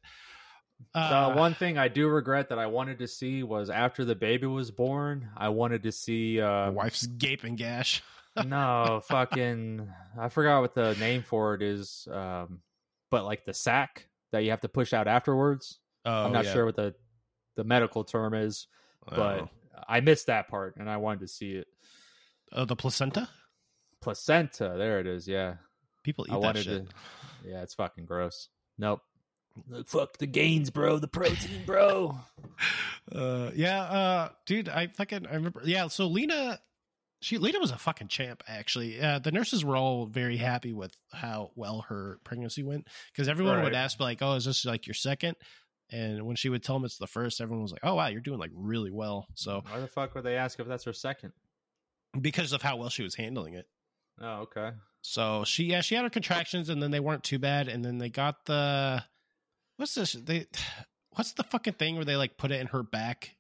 [0.94, 4.16] Uh, the one thing I do regret that I wanted to see was after the
[4.16, 8.04] baby was born, I wanted to see uh wife's gaping gash.
[8.46, 9.88] no fucking
[10.20, 12.62] I forgot what the name for it is um
[13.12, 15.80] but like the sack that you have to push out afterwards.
[16.04, 16.54] Oh, I'm not yeah.
[16.54, 16.96] sure what the
[17.56, 18.68] the medical term is,
[19.08, 19.50] but Oh.
[19.88, 21.68] I missed that part and I wanted to see it.
[22.54, 23.28] Oh, the placenta.
[24.02, 25.28] Placenta, there it is.
[25.28, 25.56] Yeah.
[26.04, 26.90] People eat I that shit.
[26.90, 26.96] to
[27.46, 28.50] Yeah, it's fucking gross.
[28.78, 29.02] Nope.
[29.86, 30.98] Fuck the gains, bro.
[31.00, 32.18] The protein, bro.
[33.14, 35.62] Uh, yeah, uh, dude, I fucking I remember.
[35.66, 36.58] Yeah, so Lena,
[37.22, 38.44] she Lena was a fucking champ.
[38.48, 43.28] Actually, uh, the nurses were all very happy with how well her pregnancy went because
[43.28, 45.36] everyone would ask like, "Oh, is this like your second?
[45.92, 48.22] And when she would tell them it's the first, everyone was like, "Oh, wow, you're
[48.22, 51.34] doing like really well." So Why the fuck would they ask if that's her second?
[52.20, 53.68] Because of how well she was handling it.
[54.22, 54.72] Oh, okay.
[55.02, 57.98] So she yeah she had her contractions and then they weren't too bad and then
[57.98, 59.04] they got the
[59.78, 60.46] what's this they
[61.12, 63.36] what's the fucking thing where they like put it in her back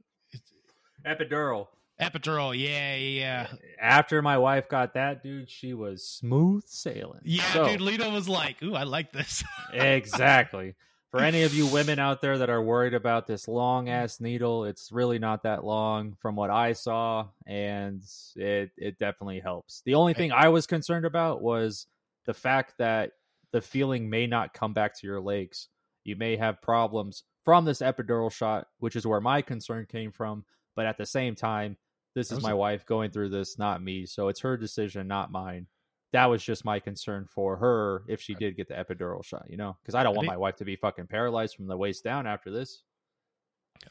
[1.05, 1.67] Epidural.
[2.01, 3.47] epidural yeah yeah yeah
[3.81, 7.21] After my wife got that, dude, she was smooth sailing.
[7.23, 9.43] yeah So- dude Lita was like ooh I like this
[9.73, 10.75] exactly.
[11.13, 14.65] For any of you women out there that are worried about this long ass needle,
[14.65, 18.01] it's really not that long from what I saw, and
[18.35, 19.83] it it definitely helps.
[19.85, 21.85] The only thing I was concerned about was
[22.25, 23.11] the fact that
[23.51, 25.67] the feeling may not come back to your legs.
[26.03, 30.45] You may have problems from this epidural shot, which is where my concern came from.
[30.75, 31.77] But at the same time,
[32.15, 34.07] this is my wife going through this, not me.
[34.07, 35.67] So it's her decision, not mine
[36.13, 39.57] that was just my concern for her if she did get the epidural shot, you
[39.57, 42.03] know, because I don't want think- my wife to be fucking paralyzed from the waist
[42.03, 42.83] down after this.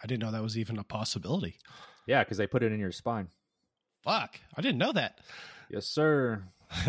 [0.03, 1.59] I didn't know that was even a possibility
[2.07, 3.29] Yeah, because they put it in your spine.
[4.03, 5.19] fuck I didn't know that
[5.71, 6.45] Yes, sir.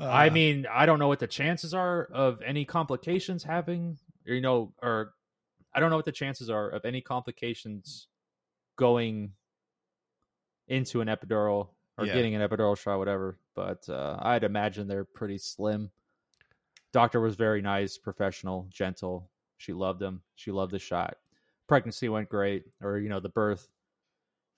[0.00, 3.98] Uh, I mean, I don't know what the chances are of any complications having,
[4.28, 5.12] or, you know, or
[5.74, 8.06] I don't know what the chances are of any complications
[8.76, 9.32] going
[10.68, 12.14] into an epidural or Yeah.
[12.14, 13.38] getting an epidural shot, whatever.
[13.54, 15.90] But uh, I'd imagine they're pretty slim.
[16.92, 19.28] Doctor was very nice, professional, gentle.
[19.58, 20.22] She loved him.
[20.36, 21.16] She loved the shot.
[21.66, 23.68] Pregnancy went great, or you know, the birth.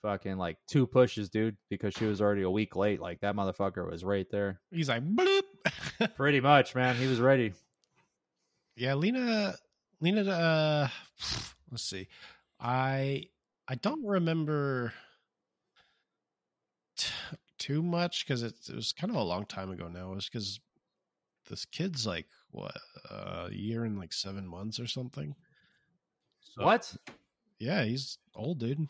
[0.03, 3.01] Fucking like two pushes, dude, because she was already a week late.
[3.01, 4.61] Like that motherfucker was right there.
[4.71, 5.43] he's like bloop
[6.17, 6.97] Pretty much, man.
[6.97, 7.53] He was ready.
[8.77, 9.55] Yeah, Lena,
[10.01, 10.23] Lena.
[10.31, 10.89] Uh,
[11.71, 12.09] let's see.
[12.59, 13.25] I
[13.69, 14.95] I don't remember
[17.01, 20.13] t- too much because it, it was kind of a long time ago now.
[20.13, 20.61] It was because
[21.49, 22.77] this kid's like what
[23.11, 25.35] uh, a year and like seven months or something.
[26.41, 26.97] So- What?
[27.59, 28.89] Yeah, he's old, dude.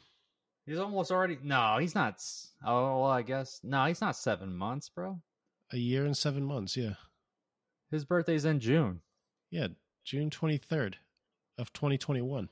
[0.67, 1.39] He's almost already.
[1.43, 2.23] No, he's not.
[2.65, 3.61] Oh, well, I guess.
[3.65, 5.21] No, he's not seven months, bro.
[5.73, 6.77] A year and seven months.
[6.77, 6.95] Yeah,
[7.91, 9.01] His birthday's in June.
[9.51, 9.69] yeah.
[10.05, 10.97] June twenty third
[11.59, 12.49] of twenty twenty one.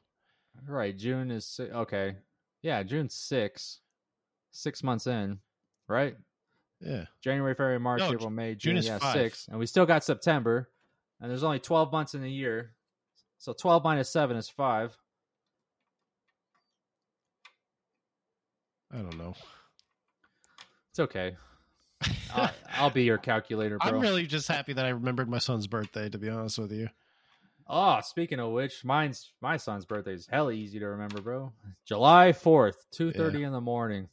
[0.66, 0.96] Right.
[0.96, 2.16] June is okay.
[2.62, 3.80] Yeah, June six.
[4.50, 5.38] Six months in,
[5.88, 6.16] right?
[6.80, 8.84] Yeah, January, February, March, No, April, May, June June.
[8.84, 9.14] yeah, five.
[9.14, 10.70] six, and we still got September,
[11.20, 12.72] and there's only twelve months in a year,
[13.38, 14.96] so twelve minus seven is five.
[18.92, 19.34] I don't know.
[20.90, 21.36] It's okay.
[22.34, 23.90] I'll, I'll be your calculator, bro.
[23.90, 26.08] I'm really just happy that I remembered my son's birthday.
[26.08, 26.88] To be honest with you.
[27.66, 31.52] Oh, speaking of which, mine's my son's birthday is hella easy to remember, bro.
[31.84, 34.08] July fourth, two thirty in the morning.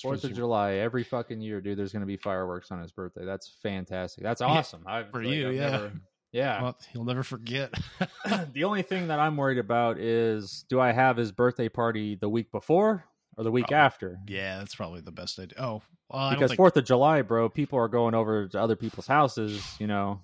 [0.00, 1.78] Fourth of July every fucking year, dude.
[1.78, 3.24] There's gonna be fireworks on his birthday.
[3.24, 4.22] That's fantastic.
[4.24, 4.84] That's Yeah, awesome.
[4.86, 5.70] I've, for like, you, I've yeah.
[5.70, 5.92] never-
[6.32, 6.62] Yeah.
[6.62, 7.74] Well, he'll never forget.
[8.54, 12.28] the only thing that I'm worried about is do I have his birthday party the
[12.28, 13.04] week before
[13.36, 14.18] or the week Oh, after?
[14.26, 15.58] yeah, that's probably the best idea.
[15.62, 19.06] Oh, well, Because think, Fourth of July, bro, people are going over to other people's
[19.06, 19.62] houses.
[19.78, 20.20] You know,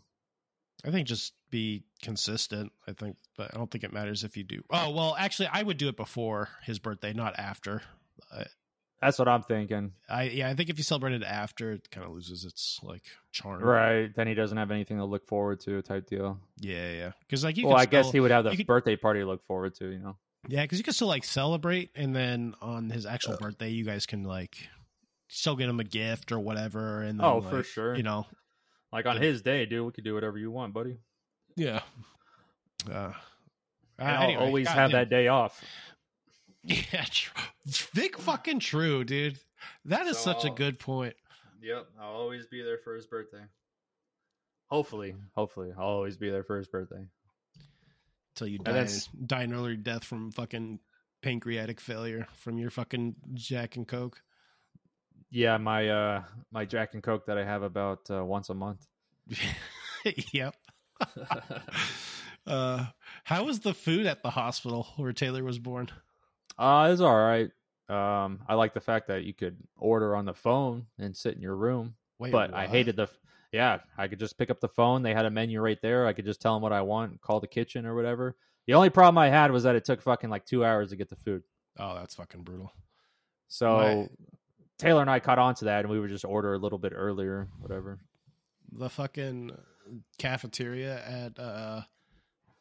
[0.85, 2.73] I think just be consistent.
[2.87, 4.63] I think, but I don't think it matters if you do.
[4.71, 7.83] Oh well, actually, I would do it before his birthday, not after.
[9.01, 9.93] That's what I'm thinking.
[10.09, 13.03] I yeah, I think if you celebrate it after, it kind of loses its like
[13.33, 13.63] charm.
[13.63, 14.15] Right?
[14.15, 16.39] Then he doesn't have anything to look forward to, type deal.
[16.59, 17.13] Yeah, yeah.
[17.21, 17.67] Because like you.
[17.67, 19.87] well, I guess he would have the could- birthday party to look forward to.
[19.89, 20.17] You know.
[20.49, 24.07] Yeah, because you can still like celebrate, and then on his actual birthday, you guys
[24.07, 24.57] can like
[25.29, 27.03] still get him a gift or whatever.
[27.03, 27.95] And then, Oh, for sure.
[27.95, 28.27] You know,
[28.93, 30.97] Like on his day, dude, we could do whatever you want, buddy.
[31.57, 31.81] yeah.
[32.91, 33.13] Uh,
[33.99, 35.01] I'll anyway, always God have damn.
[35.01, 35.63] that day off.
[36.65, 37.43] Yeah, true.
[37.95, 39.39] big fucking true, dude.
[39.85, 41.15] That is such a good point.
[41.63, 43.43] Yep, I'll always be there for his birthday.
[44.67, 47.07] Hopefully, hopefully, I'll always be there for his birthday.
[48.35, 48.87] Until you die,
[49.27, 50.79] die an early death from fucking
[51.23, 54.23] pancreatic failure from your fucking Jack and Coke.
[55.31, 58.87] Yeah, my uh my Jack and Coke that I have about uh, once a month.
[60.33, 60.55] yep.
[62.47, 62.87] uh,
[63.25, 65.91] how was the food at the hospital where Taylor was born?
[66.59, 67.51] Uh, it's all right.
[67.89, 71.41] Um, I like the fact that you could order on the phone and sit in
[71.41, 73.09] your room, Wait, but I hated the.
[73.51, 75.03] Yeah, I could just pick up the phone.
[75.03, 76.07] They had a menu right there.
[76.07, 78.37] I could just tell them what I want, call the kitchen or whatever.
[78.67, 81.09] The only problem I had was that it took fucking like two hours to get
[81.09, 81.43] the food.
[81.79, 82.71] Oh, that's fucking brutal.
[83.47, 84.11] So Right.
[84.79, 86.93] Taylor and I caught on to that, and we would just order a little bit
[86.95, 87.99] earlier, whatever.
[88.71, 89.57] The fucking
[90.19, 91.81] cafeteria at uh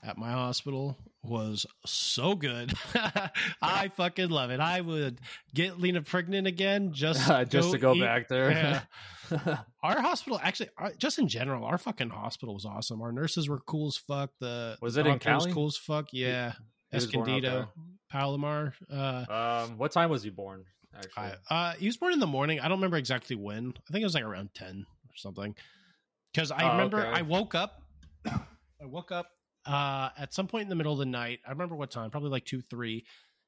[0.02, 0.98] at my hospital
[1.28, 2.74] was so good.
[3.62, 4.60] I fucking love it.
[4.60, 5.20] I would
[5.54, 8.52] get Lena pregnant again just just to go eat- back there.
[8.52, 8.82] Yeah.
[9.84, 13.02] Our hospital, actually, our, just in general, our fucking hospital was awesome.
[13.02, 14.30] Our nurses were cool as fuck.
[14.40, 15.54] The Was the it in doctor was Cali?
[15.54, 16.08] cool as fuck.
[16.14, 16.52] Yeah,
[16.92, 17.68] He born Escondido,
[18.10, 18.74] Palomar.
[18.90, 20.64] Uh, um, what time was he born?
[20.96, 22.62] Actually, I, uh, he was born in the morning.
[22.62, 23.74] I don't remember exactly when.
[23.90, 25.54] I think it was like around ten or something.
[26.34, 27.20] Because I Oh, remember okay.
[27.20, 27.82] I woke up.
[28.26, 29.28] I woke up
[29.68, 31.40] uh, at some point in the middle of the night.
[31.46, 33.06] I remember what time, probably like two, three.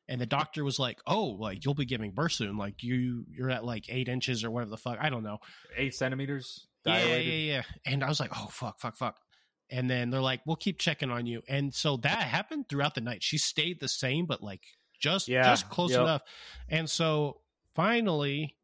[0.08, 2.58] And the doctor was like, "Oh, like you'll be giving birth soon.
[2.58, 4.98] Like you, you're at like eight inches or whatever the fuck.
[5.00, 5.38] I don't know.
[5.78, 6.66] eight centimeters.
[6.84, 7.62] Yeah, yeah, yeah, yeah.
[7.86, 9.18] And I was like, "Oh, fuck, fuck, fuck."
[9.70, 13.02] And then they're like, "We'll keep checking on you." And so that happened throughout the
[13.02, 13.22] night.
[13.22, 14.64] She stayed the same, but like
[15.00, 16.02] just Yeah, just close yep.
[16.02, 16.22] enough.
[16.70, 17.42] And so
[17.76, 18.58] finally,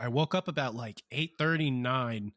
[0.00, 2.32] I woke up about like eight thirty nine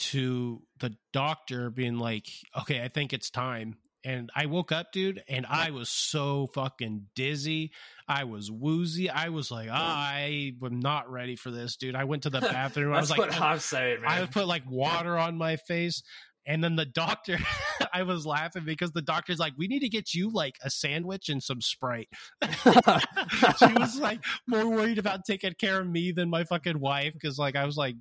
[0.00, 2.26] to the doctor being like,
[2.58, 7.08] "Okay, I think it's time." And I woke up, dude, and I was so fucking
[7.14, 7.72] dizzy.
[8.08, 9.10] I was woozy.
[9.10, 11.94] I was like, I am not ready for this, dude.
[11.94, 12.94] I went to the bathroom.
[12.94, 14.10] I was like, I'm saying, man.
[14.10, 16.02] I would put like water on my face.
[16.46, 17.38] And then the doctor,
[17.92, 21.28] I was laughing because the doctor's like, we need to get you like a sandwich
[21.28, 22.08] and some Sprite.
[22.42, 27.38] she was like more worried about taking care of me than my fucking wife because
[27.38, 27.96] like I was like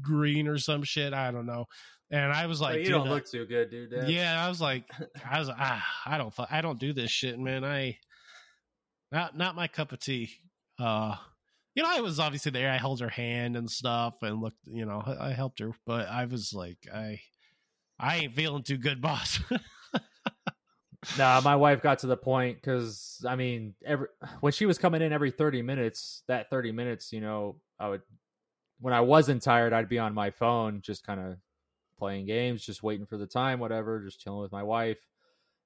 [0.00, 1.12] green or some shit.
[1.12, 1.66] I don't know.
[2.10, 3.90] And I was Well, like, you don't look too good, dude.
[3.90, 4.08] Dad.
[4.10, 4.84] yeah, I was like,
[5.28, 7.64] I was ah, I don't, I don't do this shit, man.
[7.64, 7.98] I
[9.12, 10.30] not not my cup of tea.
[10.78, 11.16] Uh,
[11.74, 12.70] you know, I was obviously there.
[12.70, 14.56] I held her hand and stuff, and looked.
[14.66, 17.20] You know, I, I helped her, but I was like, I,
[18.00, 19.38] I ain't feeling too good, boss.
[21.16, 24.08] Nah, my wife got to the point because I mean, every
[24.40, 28.02] when she was coming in every thirty minutes, that thirty minutes, you know, I would
[28.80, 31.36] when I wasn't tired, I'd be on my phone, just kind of
[31.98, 34.98] playing games, just waiting for the time, whatever, just chilling with my wife.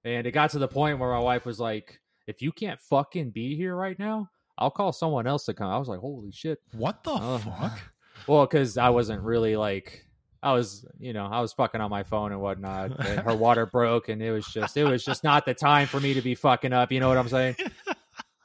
[0.05, 3.31] And it got to the point where my wife was like, "If you can't fucking
[3.31, 6.59] be here right now, I'll call someone else to come." I was like, "Holy shit!"
[6.73, 7.39] what the Oh.
[7.39, 7.79] fuck?
[8.29, 10.07] Well, because I wasn't really like
[10.45, 13.65] I was, you know, I was fucking on my phone and whatnot, and her water
[13.73, 16.35] broke, and it was just, it was just not the time for me to be
[16.35, 16.91] fucking up.
[16.93, 17.57] You know what I'm saying?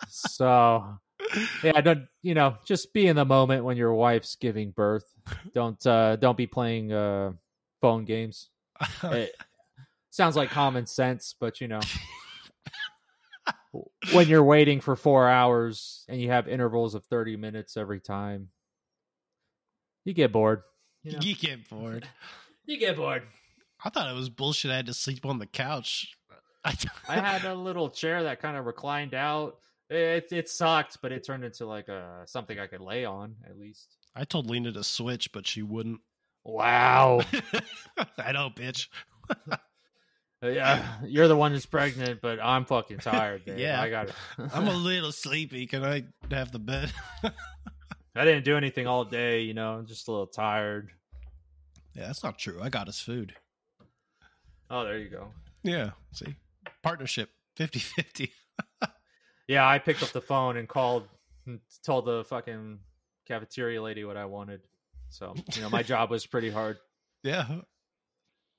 [0.09, 0.97] So,
[1.63, 5.05] yeah, don't, you know, just be in the moment when your wife's giving birth.
[5.53, 7.33] Don't, uh don't be playing uh
[7.81, 8.49] phone games.
[9.03, 9.33] It
[10.09, 11.81] sounds like common sense, but you know.
[14.13, 18.49] When you're waiting for four hours and you have intervals of 30 minutes every time,
[20.03, 20.63] you get bored.
[21.03, 21.19] You, know?
[21.21, 22.07] you get bored.
[22.65, 23.23] you get bored.
[23.83, 24.71] I thought it was bullshit.
[24.71, 26.17] I had to sleep on the couch.
[26.63, 26.75] I,
[27.09, 29.59] I had a little chair that kind of reclined out.
[29.89, 33.57] It it sucked, but it turned into like a something I could lay on at
[33.57, 33.95] least.
[34.15, 36.01] I told Lena to switch, but she wouldn't.
[36.43, 37.21] Wow.
[38.17, 38.87] I know, bitch.
[40.43, 43.43] Uh, yeah, you're the one that's pregnant, but I'm fucking tired.
[43.43, 43.57] Dude.
[43.57, 43.81] Yeah.
[43.81, 44.15] I got it.
[44.53, 45.65] I'm a little sleepy.
[45.65, 46.93] Can I have the bed?
[48.15, 49.41] I didn't do anything all day.
[49.41, 50.91] You know, I'm just a little tired.
[51.95, 52.59] Yeah, that's not true.
[52.61, 53.33] I got us food.
[54.69, 55.29] Oh, there you go.
[55.63, 55.91] Yeah.
[56.13, 56.35] See,
[56.83, 58.31] partnership 50 50.
[59.47, 61.07] Yeah, I picked up the phone and called,
[61.45, 62.79] and told the fucking
[63.27, 64.61] cafeteria lady what I wanted.
[65.09, 66.77] So you know, my job was pretty hard.
[67.23, 67.45] Yeah.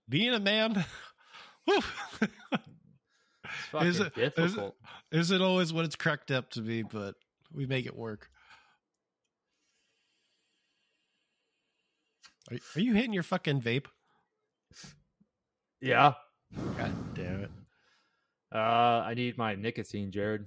[0.08, 0.84] Being a man,
[1.66, 1.82] whew,
[2.22, 2.32] It's
[3.70, 4.76] fucking Is it- is it- difficult.
[5.12, 7.14] isn't always what it's cracked up to be, but
[7.52, 8.30] we make it work.
[12.50, 13.86] Are, are you hitting your fucking vape?
[15.80, 16.14] Yeah.
[16.78, 17.50] God damn it.
[18.54, 18.58] Uh,
[19.06, 20.46] I need my nicotine, Jared.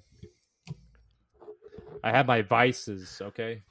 [2.04, 3.62] I have my vices, okay?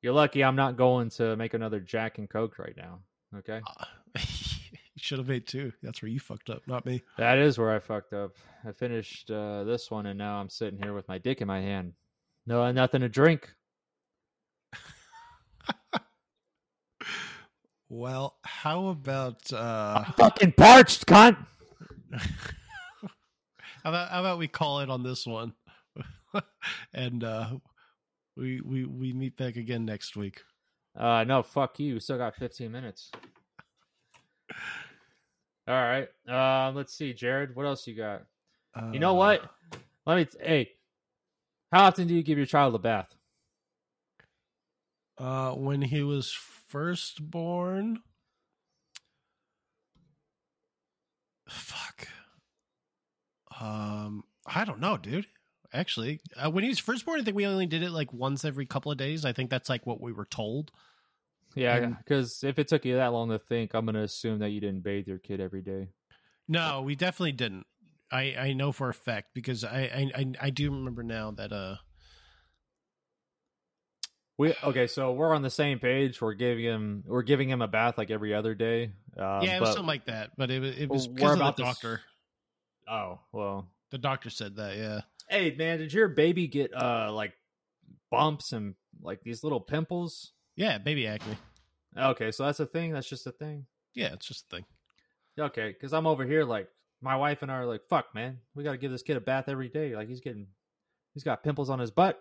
[0.00, 3.00] You're lucky I'm not going to make another Jack and Coke right now,
[3.38, 3.60] okay?
[3.66, 3.84] Uh,
[4.18, 4.22] you
[4.96, 5.72] should have made two.
[5.82, 7.02] That's where you fucked up, not me.
[7.18, 8.32] That is where I fucked up.
[8.66, 11.60] I finished uh, this one and now I'm sitting here with my dick in my
[11.60, 11.92] hand.
[12.46, 13.52] No, nothing to drink.
[17.88, 21.36] Well, how about uh I'm fucking parched, cunt.
[22.12, 23.08] how
[23.84, 25.52] about how about we call it on this one?
[26.94, 27.50] and uh
[28.36, 30.42] we we we meet back again next week.
[30.96, 31.94] Uh, no, fuck you.
[31.94, 33.10] We still got 15 minutes.
[35.66, 36.08] All right.
[36.28, 37.56] Uh, let's see, Jared.
[37.56, 38.22] What else you got?
[38.92, 39.50] You know Uh, what?
[40.06, 40.26] Let me.
[40.40, 40.70] hey,
[41.72, 43.12] how often do you give your child a bath?
[45.18, 46.32] Uh, when he was
[46.74, 48.00] first born.
[51.48, 52.08] Fuck.
[53.60, 55.26] Um, I don't know, dude.
[55.72, 58.66] Actually, uh, when he was firstborn, I think we only did it like once every
[58.66, 59.24] couple of days.
[59.24, 60.72] I think that's like what we were told.
[61.54, 64.60] Yeah, because if it took you that long to think, I'm gonna assume that you
[64.60, 65.90] didn't bathe your kid every day.
[66.48, 67.66] No, we definitely didn't.
[68.10, 71.52] I I know for a fact because I I I, I do remember now that
[71.52, 71.76] uh
[74.36, 76.20] We okay, so we're on the same page.
[76.20, 78.92] We're giving him we're giving him a bath like every other day.
[79.16, 81.56] Um, yeah it was something like that, but it was it was because of about
[81.56, 82.00] the this- doctor.
[82.88, 83.68] oh well.
[83.90, 84.76] The doctor said that.
[84.76, 85.00] Yeah.
[85.28, 87.32] Hey man, did your baby get uh like
[88.10, 90.32] bumps and like these little pimples?
[90.56, 91.36] Yeah, baby acne.
[91.96, 92.92] Okay, so that's a thing.
[92.92, 93.66] That's just a thing.
[93.94, 94.64] Yeah, it's just a thing.
[95.38, 96.68] Okay, because I'm over here like
[97.00, 99.20] my wife and I are like, fuck, man, we got to give this kid a
[99.20, 99.94] bath every day.
[99.94, 100.46] Like he's getting,
[101.12, 102.20] he's got pimples on his butt.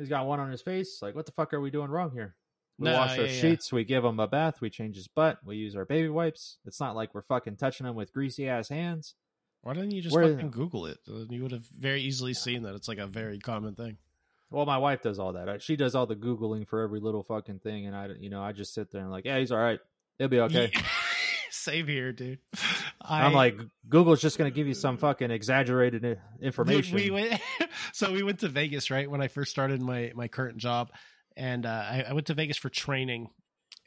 [0.00, 0.98] He's got one on his face.
[1.02, 2.34] Like, what the fuck are we doing wrong here?
[2.78, 3.40] We No, wash our yeah, yeah.
[3.40, 3.70] sheets.
[3.72, 4.60] We give him a bath.
[4.60, 5.38] We change his butt.
[5.44, 6.56] We use our baby wipes.
[6.64, 9.14] It's not like we're fucking touching him with greasy ass hands.
[9.62, 10.98] Why didn't you just Where- fucking Google it?
[11.06, 13.98] You would have very easily seen that it's like a very common thing.
[14.50, 15.62] Well, my wife does all that.
[15.62, 18.52] She does all the googling for every little fucking thing, and I, you know, I
[18.52, 19.78] just sit there and like, yeah, he's all right.
[20.18, 20.70] It'll be okay.
[20.74, 20.82] Yeah.
[21.60, 22.38] Same here, dude.
[23.02, 26.94] I, I'm like, Google's just gonna give you some fucking exaggerated Dude, information.
[26.94, 27.38] we went,
[27.92, 29.10] so we went to Vegas, right?
[29.10, 30.90] When I first started my my current job,
[31.36, 33.28] and uh, I, I went to Vegas for training,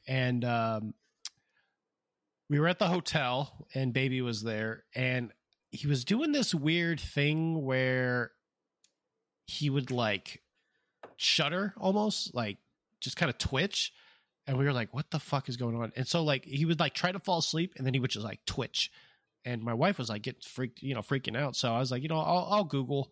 [0.08, 0.94] and um,
[2.48, 5.32] we were at the hotel, and baby was there, and
[5.72, 8.32] he was doing this weird thing where
[9.48, 10.44] he would like
[11.18, 12.60] shudder almost, like
[13.02, 13.92] just kind of twitch.
[14.48, 15.92] And we were like, what the fuck is going on?
[15.96, 18.26] And so like he would like try to fall asleep and then he would just
[18.26, 18.92] like twitch.
[19.46, 21.56] And my wife was like getting freaked, you know, freaking out.
[21.56, 23.12] So I was like, you know, I'll, I'll Google.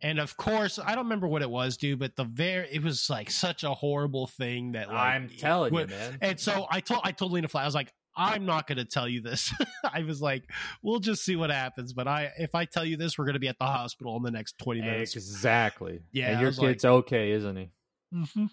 [0.00, 3.08] And of course, I don't remember what it was, dude, but the very it was
[3.08, 6.18] like such a horrible thing that like I'm telling you, man.
[6.20, 8.84] And so I told I told Lena Fly, I was like, I'm not going to
[8.84, 9.54] tell you this.
[9.84, 10.42] I was like,
[10.82, 11.92] we'll just see what happens.
[11.94, 14.22] But I, if I tell you this, we're going to be at the hospital in
[14.22, 15.14] the next 20 minutes.
[15.16, 16.00] Exactly.
[16.10, 17.70] Yeah, And your was like- kid's okay, isn't he?
[18.12, 18.50] Mhm.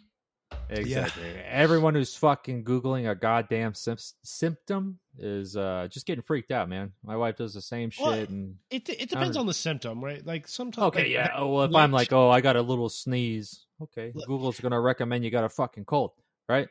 [0.70, 1.24] Exactly.
[1.48, 6.92] Everyone who's fucking googling a goddamn sim- symptom is uh, just getting freaked out, man.
[7.04, 8.06] My wife does the same shit.
[8.06, 10.26] Well, and It, it depends on the symptom, right?
[10.26, 10.88] Like sometimes.
[10.90, 11.32] okay, like, yeah.
[11.36, 14.80] Oh, well, if I'm like, oh, I got a little sneeze, okay, Look- Google's gonna
[14.80, 16.12] recommend you got a fucking cold,
[16.48, 16.70] right?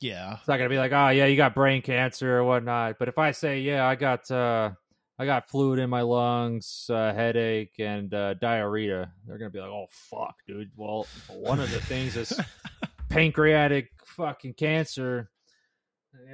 [0.00, 0.34] Yeah.
[0.38, 2.98] It's not gonna be like, oh yeah, you got brain cancer or whatnot.
[2.98, 4.72] But if I say, yeah, I got uh
[5.18, 9.70] I got fluid in my lungs, uh, headache, and uh, diarrhea, they're gonna be like,
[9.70, 10.70] oh fuck, dude.
[10.76, 12.38] Well, one of the things is
[13.08, 15.30] pancreatic fucking cancer.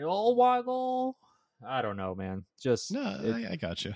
[0.03, 1.17] Oh, waggle.
[1.67, 2.45] I don't know, man.
[2.61, 3.95] Just No, it- I, I got you.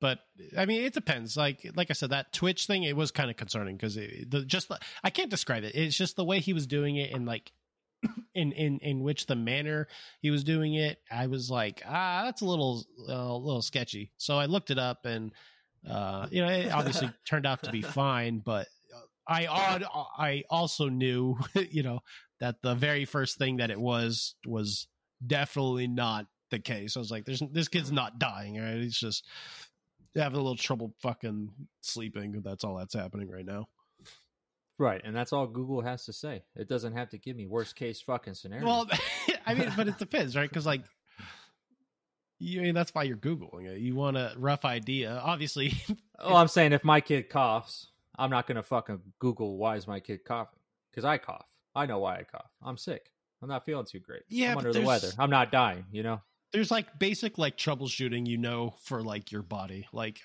[0.00, 0.20] But
[0.56, 1.36] I mean, it depends.
[1.36, 4.68] Like, like I said, that Twitch thing it was kind of concerning because the just
[4.68, 5.74] the, I can't describe it.
[5.74, 7.52] It's just the way he was doing it and like
[8.34, 9.88] in in in which the manner
[10.20, 10.98] he was doing it.
[11.10, 14.12] I was like, ah, that's a little uh, a little sketchy.
[14.16, 15.32] So I looked it up and
[15.88, 18.40] uh, you know, it obviously turned out to be fine.
[18.44, 18.68] But
[19.26, 19.84] I odd
[20.18, 21.38] I also knew,
[21.70, 22.00] you know,
[22.40, 24.86] that the very first thing that it was was
[25.26, 26.96] definitely not the case.
[26.96, 28.76] I was like, "There's this kid's not dying, right?
[28.76, 29.24] He's just
[30.14, 32.40] having a little trouble fucking sleeping.
[32.44, 33.68] That's all that's happening right now."
[34.80, 36.42] Right, and that's all Google has to say.
[36.56, 38.66] It doesn't have to give me worst case fucking scenario.
[38.66, 38.88] Well,
[39.46, 40.48] I mean, but it depends, right?
[40.48, 40.82] Because like,
[42.38, 43.78] you I mean that's why you're googling it.
[43.78, 45.74] You want a rough idea, obviously.
[46.22, 47.86] Oh, I'm saying if my kid coughs,
[48.18, 50.58] I'm not gonna fucking Google why is my kid coughing
[50.90, 51.46] because I cough.
[51.74, 52.50] I know why I cough.
[52.62, 53.10] I'm sick.
[53.40, 54.24] I'm not feeling too great.
[54.28, 55.08] Yeah, I'm under the weather.
[55.18, 55.86] I'm not dying.
[55.90, 56.20] You know.
[56.52, 60.20] There's like basic like troubleshooting, you know, for like your body, like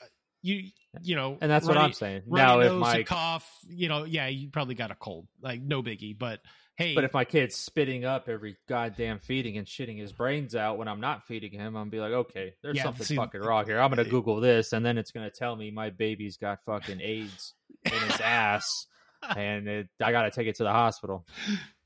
[0.46, 0.70] you,
[1.02, 2.24] you know, And that's what I'm saying.
[2.28, 5.82] runny Now, if my cough, you know, yeah, you probably got a cold, like no
[5.82, 6.16] biggie.
[6.18, 6.42] But
[6.76, 10.78] hey, But if my kid's spitting up every goddamn feeding and shitting his brains out
[10.78, 13.42] when I'm not feeding him, I'm gonna be like, okay, there's Yeah, something see, fucking
[13.42, 13.80] wrong here.
[13.80, 17.54] I'm gonna Google this, and then it's gonna tell me my baby's got fucking AIDS
[17.84, 18.86] in his ass,
[19.36, 21.26] and it, I gotta take it to the hospital.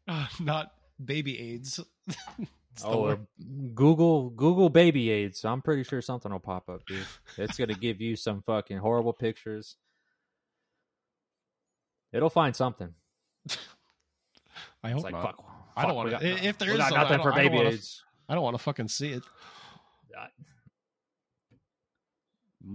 [0.05, 1.79] uh, not baby AIDS.
[2.79, 3.17] It's Oh, or uh,
[3.73, 5.43] Google Google baby AIDS.
[5.43, 7.05] I'm pretty sure something will pop up, dude.
[7.37, 9.75] It's gonna give you some fucking horrible pictures.
[12.13, 12.93] It'll find something.
[14.83, 15.23] I hope like not.
[15.23, 15.45] fuck.
[15.75, 16.25] I don't want to.
[16.25, 18.03] If there some, I for I baby wanna- AIDS.
[18.29, 19.23] I don't want to fucking see it.
[20.17, 20.27] I-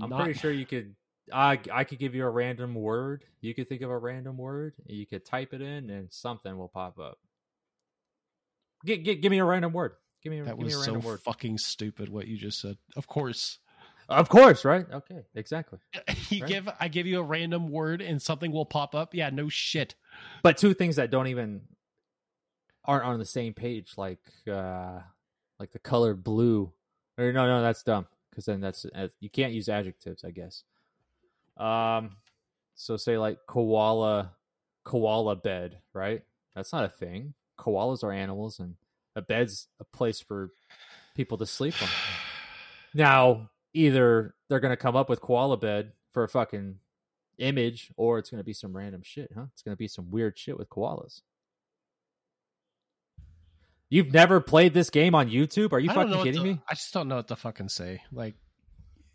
[0.03, 0.95] I'm Not- pretty sure you could.
[1.33, 3.25] I I could give you a random word.
[3.41, 4.75] You could think of a random word.
[4.87, 7.19] You could type it in, and something will pop up.
[8.85, 9.93] Get, get, give me a random word.
[10.23, 11.21] Give me, a- that give me was a so word.
[11.21, 12.09] fucking stupid.
[12.09, 12.77] What you just said.
[12.97, 13.59] Of course,
[14.09, 14.87] Of course, right?
[14.91, 15.79] Okay, exactly.
[16.31, 16.49] you Right.
[16.49, 16.69] give.
[16.81, 19.15] I give you a random word and something will pop up.
[19.15, 19.95] Yeah, no shit.
[20.43, 21.63] But two things that don't even
[22.85, 24.21] aren't on the same page, like
[24.51, 25.01] uh
[25.59, 26.73] like the color blue.
[27.17, 30.65] Or no, no, that's dumb because then that's uh, you can't use adjectives, I guess.
[31.57, 32.17] Um,
[32.75, 34.33] so say like koala,
[34.85, 36.23] koala bed, right?
[36.57, 37.35] That's not a thing.
[37.59, 38.75] Koalas are animals, and
[39.17, 40.51] a bed's a place for
[41.15, 41.89] people to sleep on.
[42.97, 46.77] Now, either they're gonna come up with koala bed for a fucking
[47.39, 49.47] image, or it's gonna be some random shit, huh?
[49.53, 51.23] It's gonna be some weird shit with koalas.
[53.91, 55.73] You've never played this game on YouTube?
[55.73, 56.61] Are you I fucking kidding to- me?
[56.69, 58.01] I just don't know what to fucking say.
[58.13, 58.35] Like,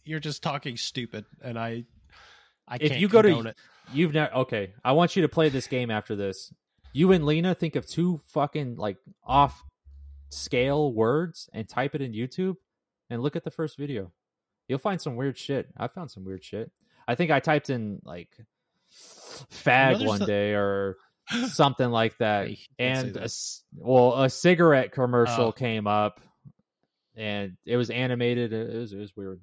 [0.06, 1.86] you're just talking stupid, and I,
[2.68, 3.58] I If can't you go to- it.
[3.94, 4.74] You've never okay.
[4.84, 6.54] I want you to play this game after this.
[6.94, 9.64] You and Lena think of two fucking like off
[10.30, 12.56] scale words and type it in YouTube
[13.10, 14.12] and look at the first video.
[14.68, 15.68] You'll find some weird shit.
[15.78, 16.72] I found some weird shit.
[17.08, 18.30] I think I typed in like
[19.52, 20.98] fag one day or
[21.48, 22.46] something like that.
[22.48, 23.34] Hey, you can't say and a, that.
[23.76, 25.52] well, a cigarette commercial Oh.
[25.52, 26.22] came up
[27.16, 28.54] and it was animated.
[28.54, 29.42] It was, it was weird.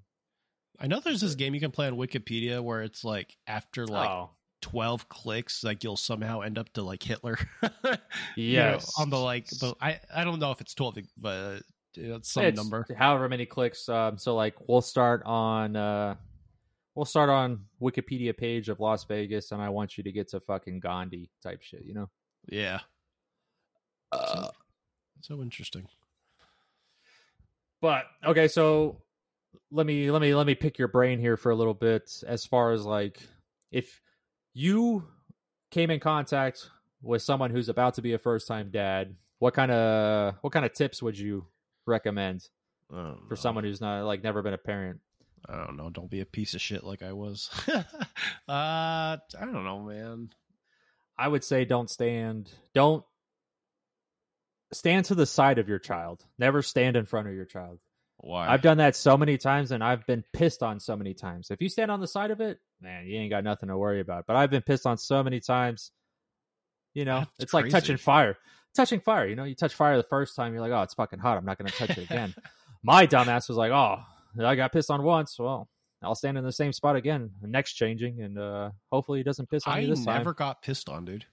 [0.78, 4.09] I know there's this game you can play on Wikipedia where it's like after like
[4.11, 4.30] oh,
[4.70, 7.38] 12 clicks, like you'll somehow end up to like Hitler.
[8.36, 8.92] You know, yes.
[8.98, 11.62] on the like, the, I I don't know if it's 12, but
[11.94, 12.86] it's some It's number.
[12.96, 16.14] however many clicks um so like we'll start on uh
[16.94, 20.40] we'll start on wikipedia page of las vegas and i want you to get to
[20.40, 22.10] fucking gandhi type shit you know
[22.50, 22.80] Yeah.
[24.12, 24.48] uh,
[25.22, 25.86] So interesting.
[27.80, 29.00] but okay so
[29.70, 32.44] let me let me let me pick your brain here for a little bit as
[32.44, 33.18] far as like
[33.70, 34.02] if
[34.59, 35.07] you
[35.70, 36.70] came in contact
[37.02, 40.64] with someone who's about to be a first time dad what kind of what kind
[40.64, 41.46] of tips would you
[41.86, 42.48] recommend
[42.88, 43.34] for know.
[43.34, 45.00] someone who's not like never been a parent
[45.48, 45.90] I don't know.
[45.90, 47.50] Don't be a piece of shit like I was.
[47.68, 47.82] uh,
[48.48, 50.30] I don't know, man.
[51.16, 53.04] I would say don't stand don't
[54.72, 56.24] stand to the side of your child.
[56.38, 57.78] Never stand in front of your child.
[58.26, 58.48] Why?
[58.48, 61.52] I've done that so many times and I've been pissed on so many times.
[61.52, 64.00] If you stand on the side of it, man, you ain't got nothing to worry
[64.00, 64.24] about.
[64.26, 65.92] But I've been pissed on so many times.
[66.92, 68.36] You know, That's it's like touching fire.
[68.74, 71.20] Touching fire, you know, you touch fire the first time, you're like, oh, it's fucking
[71.20, 71.38] hot.
[71.38, 72.34] I'm not going to touch it again.
[72.82, 74.00] My dumbass was like, oh,
[74.44, 75.38] I got pissed on once.
[75.38, 75.68] Well,
[76.02, 79.66] I'll stand in the same spot again, next changing, and uh hopefully he doesn't piss
[79.66, 80.16] on I me this time.
[80.16, 81.24] I never got pissed on, dude.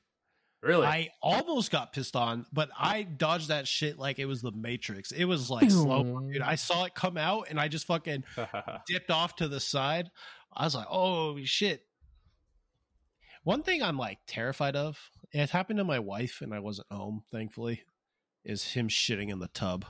[0.64, 0.88] Really?
[0.88, 5.12] I almost got pissed on, but I dodged that shit like it was the Matrix.
[5.12, 6.42] It was like slow, dude.
[6.42, 8.24] I saw it come out and I just fucking
[8.88, 10.10] dipped off to the side.
[10.54, 11.82] I was like, oh shit.
[13.44, 14.98] One thing I'm like terrified of,
[15.34, 17.84] it happened to my wife and I wasn't home, thankfully,
[18.46, 19.86] is him shitting in the tub.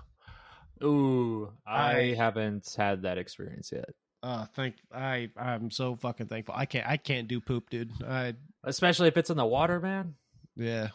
[0.84, 3.90] Ooh, I, I- haven't had that experience yet.
[4.24, 6.56] Uh thank I I'm so fucking thankful.
[6.58, 7.92] I can't I can't do poop, dude.
[8.08, 10.16] I Especially if it's in the water, man.
[10.56, 10.90] Yeah.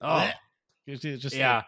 [0.00, 0.30] Oh,
[0.86, 1.62] It's just yeah.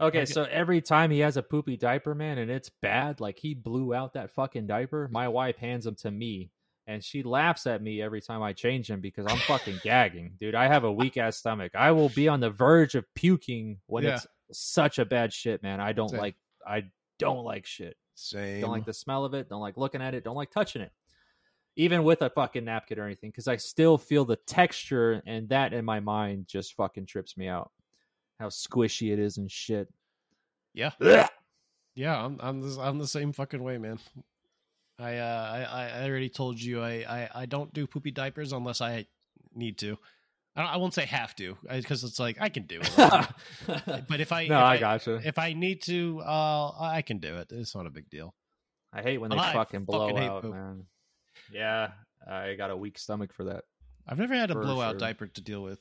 [0.00, 3.38] Okay, like- so every time he has a poopy diaper, man, and it's bad, like
[3.38, 6.50] he blew out that fucking diaper, my wife hands him to me,
[6.86, 10.54] and she laughs at me every time I change him because I'm fucking gagging, dude.
[10.54, 11.72] I have a weak ass stomach.
[11.74, 14.14] I will be on the verge of puking when Yeah.
[14.16, 15.80] it's such a bad shit, man.
[15.80, 16.20] I don't Same.
[16.20, 16.36] like.
[16.66, 16.84] I
[17.18, 17.96] don't like shit.
[18.14, 18.60] same.
[18.60, 19.48] Don't like the smell of it.
[19.48, 20.24] Don't like looking at it.
[20.24, 20.92] Don't like touching it.
[21.76, 25.72] Even with a fucking napkin or anything, because I still feel the texture, and that
[25.72, 27.70] in my mind just fucking trips me out.
[28.38, 29.88] How squishy it is and shit.
[30.74, 30.90] Yeah,
[31.94, 32.24] yeah.
[32.24, 33.98] I'm I'm the, I'm the same fucking way, man.
[34.98, 38.52] I uh I I I already told you I I, I don't do poopy diapers
[38.52, 39.06] unless I
[39.54, 39.96] need to.
[40.56, 42.92] I, don't- I won't say have to because it's like I can do it.
[44.08, 45.20] but if I no, if I gotcha.
[45.24, 47.48] if I need to, uh, I can do it.
[47.52, 48.34] It's not a big deal.
[48.92, 50.86] I hate when they I fucking blow fucking out, man.
[51.52, 51.90] Yeah,
[52.28, 53.64] I got a weak stomach for that.
[54.06, 54.98] I've never had a For blowout sure.
[55.00, 55.80] diaper to deal with.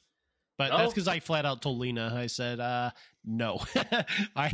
[0.57, 0.77] But No?
[0.77, 2.13] that's because I flat out told Lena.
[2.15, 2.91] I said, uh,
[3.23, 3.59] "No,
[4.35, 4.51] I,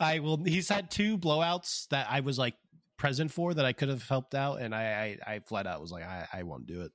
[0.00, 2.54] I will." He's had two blowouts that I was like
[2.96, 5.92] present for that I could have helped out, and I, I, I flat out was
[5.92, 6.92] like, "I, I won't do it."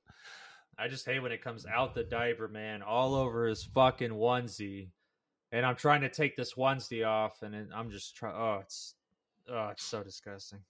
[0.76, 4.90] I just hate when it comes out the diaper, man, all over his fucking onesie,
[5.52, 8.34] and I'm trying to take this onesie off, and then I'm just trying.
[8.36, 8.94] Oh, it's
[9.48, 10.60] oh, it's so disgusting.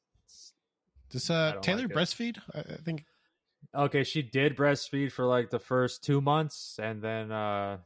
[1.10, 2.38] Does uh, Taylor like breastfeed?
[2.54, 3.04] I, I think.
[3.74, 7.78] okay, she did breastfeed for like the first two months, and then uh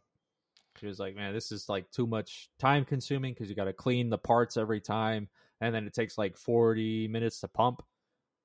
[0.80, 3.72] she was like, "Man, this is like too much time consuming because you got to
[3.72, 5.28] clean the parts every time,
[5.60, 7.82] and then it takes like 40 minutes to pump.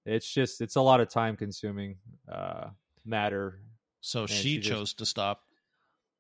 [0.05, 1.97] It's just it's a lot of time consuming
[2.31, 2.69] uh
[3.05, 3.59] matter.
[4.01, 5.41] So she, she just- chose to stop.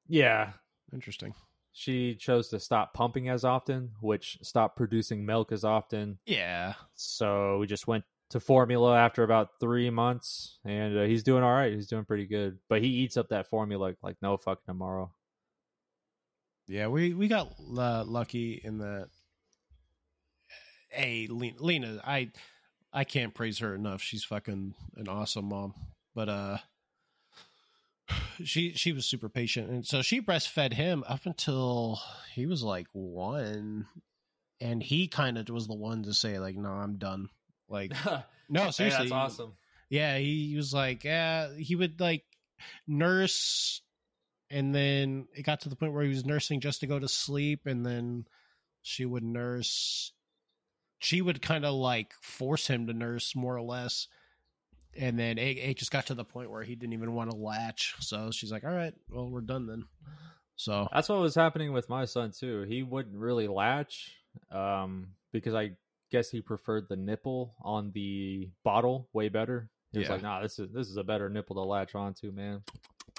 [0.09, 0.53] Yeah,
[0.93, 1.33] Interesting.
[1.73, 6.17] she chose to stop pumping as often, which stopped producing milk as often.
[6.25, 6.73] Yeah.
[6.95, 11.53] So we just went to formula after about three months, and uh, he's doing all
[11.53, 11.73] right.
[11.73, 15.11] He's doing pretty good, but he eats up that formula like, no fucking tomorrow.
[16.67, 19.07] Yeah, we we got uh, lucky in that.
[20.89, 22.31] Hey, Lena, Lena, I
[22.91, 24.01] I can't praise her enough.
[24.01, 25.73] She's fucking an awesome mom.
[26.13, 26.57] But uh,
[28.43, 32.01] she she was super patient, and so she breastfed him up until
[32.33, 33.85] he was like one,
[34.59, 37.29] and he kind of was the one to say like, "No, I'm done."
[37.69, 37.91] Like,
[38.49, 39.53] no, Hey, seriously, that's awesome.
[39.89, 42.23] yeah, he was like, yeah, he would like
[42.87, 43.81] nurse,
[44.49, 47.07] and then it got to the point where he was nursing just to go to
[47.07, 48.25] sleep, and then
[48.81, 50.13] she would nurse.
[50.99, 54.07] She would kind of like force him to nurse more or less,
[54.95, 57.37] and then it, it just got to the point where he didn't even want to
[57.37, 57.95] latch.
[57.99, 59.83] So she's like, "All right, well, we're done then."
[60.55, 62.63] So That's what was happening with my son too.
[62.63, 64.11] He wouldn't really latch
[64.51, 65.73] um, because I
[66.11, 69.69] guess he preferred the nipple on the bottle way better.
[69.91, 70.13] He was Yeah.
[70.13, 72.61] like, "Nah, this is this is a better nipple to latch onto, man."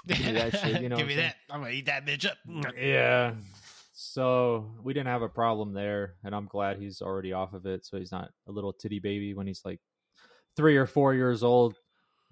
[0.07, 1.35] Give me that shit, you know give me that.
[1.49, 2.37] I'm gonna eat that bitch up.
[2.47, 3.33] Mm, yeah.
[3.93, 7.85] So we didn't have a problem there, and I'm glad he's already off of it.
[7.85, 9.81] So he's not a little titty baby when he's like
[10.55, 11.75] three or four years old.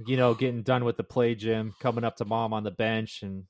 [0.05, 3.24] You know, getting done with the play gym, coming up to mom on the bench,
[3.24, 3.45] and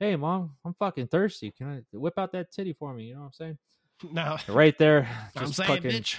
[0.00, 1.52] hey, mom, I'm fucking thirsty.
[1.52, 3.04] Can I whip out that titty for me?
[3.04, 3.58] You know what I'm saying?
[4.12, 6.18] No, Right there, just saying, fucking bitch.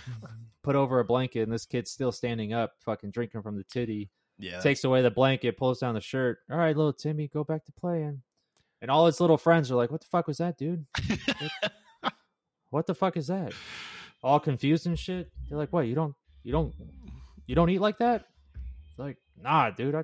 [0.64, 4.10] put over a blanket, and this kid's still standing up, fucking drinking from the titty
[4.38, 6.40] Yeah, takes away the blanket, pulls down the shirt.
[6.50, 8.22] All right, little Timmy, go back to playing.
[8.82, 10.86] And all his little friends are like, "What the fuck was that, dude?
[12.70, 13.54] What the fuck is that?"
[14.24, 15.32] All confused and shit.
[15.48, 15.82] They're like, "What?
[15.88, 16.74] You don't, you don't,
[17.46, 18.26] you don't eat like that?"
[18.90, 19.96] It's like, "Nah, dude.
[19.96, 20.04] I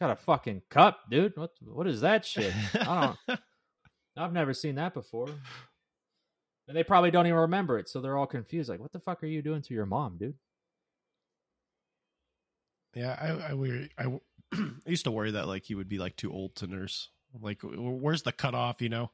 [0.00, 1.36] got a fucking cup, dude.
[1.36, 2.52] What, what is that shit?
[2.74, 3.40] I don't.
[4.16, 5.28] I've never seen that before."
[6.72, 8.70] And they probably don't even remember it, so they're all confused.
[8.70, 10.38] Like, "What the fuck are you doing to your mom, dude?"
[12.94, 14.04] Yeah, I I, worry, I
[14.54, 17.10] I used to worry that like he would be like too old to nurse.
[17.38, 18.80] Like, where's the cutoff?
[18.80, 19.10] You know,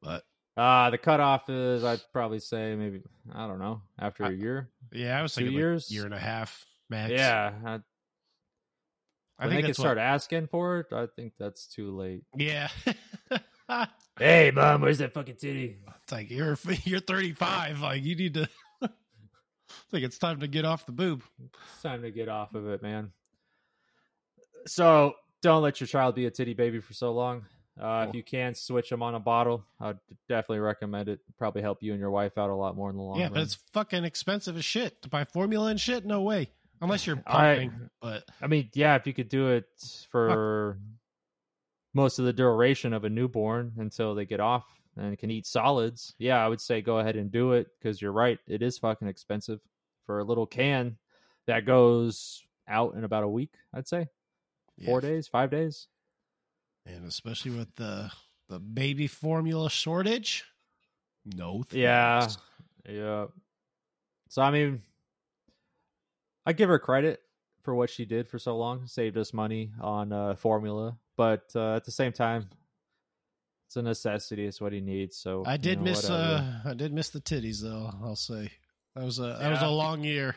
[0.00, 0.24] but
[0.56, 3.02] Uh the cutoff is I'd probably say maybe
[3.34, 4.70] I don't know after I- a year.
[4.92, 5.90] yeah, I was Two thinking like years?
[5.90, 7.10] year and a half max.
[7.10, 7.74] Yeah, I,
[9.40, 10.92] I think they can that's start what, asking for it.
[10.92, 12.22] I think that's too late.
[12.36, 12.68] Yeah,
[14.18, 15.78] Hey, mom, where's that fucking titty?
[16.02, 17.80] It's like you're you're 35.
[17.80, 18.48] Like you need to.
[18.82, 18.88] I
[19.90, 21.22] think it's time to get off the boob.
[21.74, 23.12] It's time to get off of it, man.
[24.66, 27.44] So don't let your child be a titty baby for so long.
[27.80, 28.08] Uh, Cool.
[28.08, 29.98] If you can switch them on a bottle, I'd
[30.28, 31.20] definitely recommend it.
[31.38, 33.32] Probably help you and your wife out a lot more in the long yeah, run.
[33.32, 36.04] Yeah, but it's fucking expensive as shit to buy formula and shit.
[36.04, 36.50] No way,
[36.80, 37.90] unless you're I- pumping.
[38.02, 39.66] but I mean, yeah, if you could do it
[40.10, 40.78] for
[41.98, 44.64] most of the duration of a newborn until they get off
[44.96, 48.12] and can eat solids, yeah, I would say go ahead and do it because you're
[48.12, 48.38] right.
[48.46, 49.60] It is fucking expensive
[50.06, 50.96] for a little can
[51.46, 54.06] that goes out in about a week, I'd say.
[54.84, 55.88] Four yeah, days, five days.
[56.86, 58.10] and especially with the
[58.48, 60.44] the baby formula shortage.
[61.24, 62.28] No, Yeah.
[62.88, 63.26] Yeah.
[64.30, 64.82] So, I mean,
[66.46, 67.20] I give her credit
[67.62, 71.74] for what she did for so long, saved us money on uh, formula, but uh,
[71.76, 72.48] at the same time,
[73.66, 74.46] it's a necessity.
[74.46, 75.18] It's what he needs.
[75.18, 76.22] So I you did know, miss whatever.
[76.64, 78.50] uh I did miss the titties though, I'll say.
[78.96, 80.34] That was a that was a long year.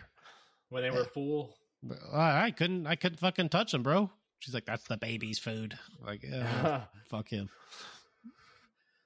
[0.68, 1.56] when they were full.
[2.14, 4.10] I, I couldn't I couldn't fucking touch them, bro.
[4.40, 5.78] She's like, That's the baby's food.
[6.06, 7.50] Like, yeah, fuck him.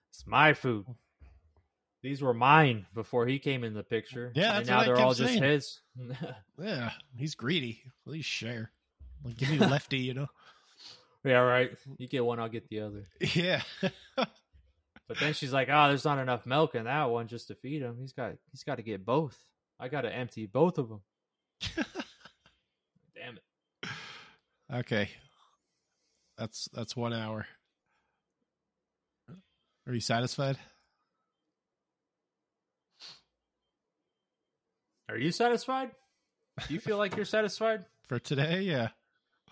[0.10, 0.86] it's my food.
[2.02, 4.32] these were mine before he came in the picture.
[4.36, 5.80] Yeah, and now what they're kept all just his.
[6.62, 7.82] Yeah, he's greedy.
[8.08, 8.72] At least share.
[9.24, 10.28] Like give me the lefty, you know.
[11.26, 11.72] Yeah, right.
[11.98, 13.08] You get one, I'll get the other.
[13.34, 13.62] Yeah.
[15.08, 17.82] But then she's like, "Oh, there's not enough milk in that one just to feed
[17.84, 17.98] him.
[18.00, 19.38] He's got he's got to get both.
[19.80, 21.02] I got to empty both of them."
[23.16, 23.90] Damn it.
[24.74, 25.10] okay.
[26.40, 27.46] That's that's one hour.
[29.88, 30.58] Are you satisfied?
[35.08, 35.92] Are you satisfied?
[36.68, 38.90] Do you feel like you're satisfied For today, yeah.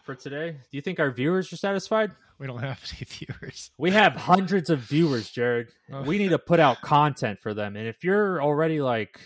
[0.03, 0.51] For today?
[0.51, 2.11] Do you think our viewers are satisfied?
[2.39, 3.71] We don't have any viewers.
[3.77, 5.69] We have hundreds of viewers, Jared.
[5.91, 6.03] Oh.
[6.03, 7.75] We need to put out content for them.
[7.75, 9.19] And if you're already like,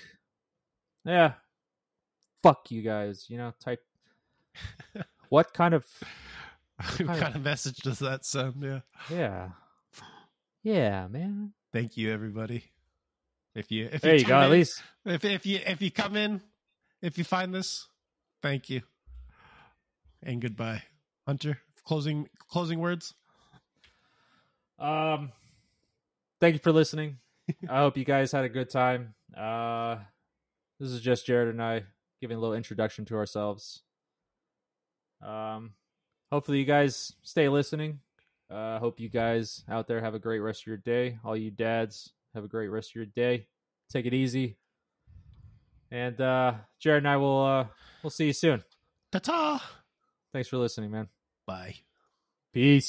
[1.06, 1.34] yeah,
[2.44, 3.82] fuck you guys, you know, type.
[5.30, 5.86] What kind of
[6.78, 8.64] what Kind kind of- of message does that send?
[8.64, 8.80] Yeah.
[9.12, 9.50] yeah,
[10.64, 11.52] yeah, man.
[11.74, 12.64] Thank you, everybody.
[13.54, 14.40] If you if There you tune go.
[14.40, 16.40] At least if if you if you come in,
[17.02, 17.88] if you find this,
[18.42, 18.84] thank you,
[20.24, 20.84] and goodbye,
[21.26, 21.60] Hunter.
[21.86, 23.14] Closing closing words.
[24.80, 25.32] Um,
[26.40, 27.18] thank you for listening.
[27.70, 29.16] I hope you guys had a good time.
[29.36, 29.98] Uh,
[30.80, 31.84] this is just Jared and I
[32.22, 33.84] giving a little introduction to ourselves.
[35.26, 35.74] Um,
[36.32, 38.00] hopefully you guys stay listening.
[38.50, 41.18] Uh, hope you guys out there have a great rest of your day.
[41.24, 43.48] All you dads have a great rest of your day.
[43.90, 44.58] Take it easy.
[45.92, 47.66] And uh, Jared and I will uh,
[48.04, 48.64] we'll see you soon.
[49.12, 49.64] Ta ta.
[50.34, 51.08] Thanks for listening, man.
[51.46, 51.76] Bye.
[52.54, 52.86] Peace.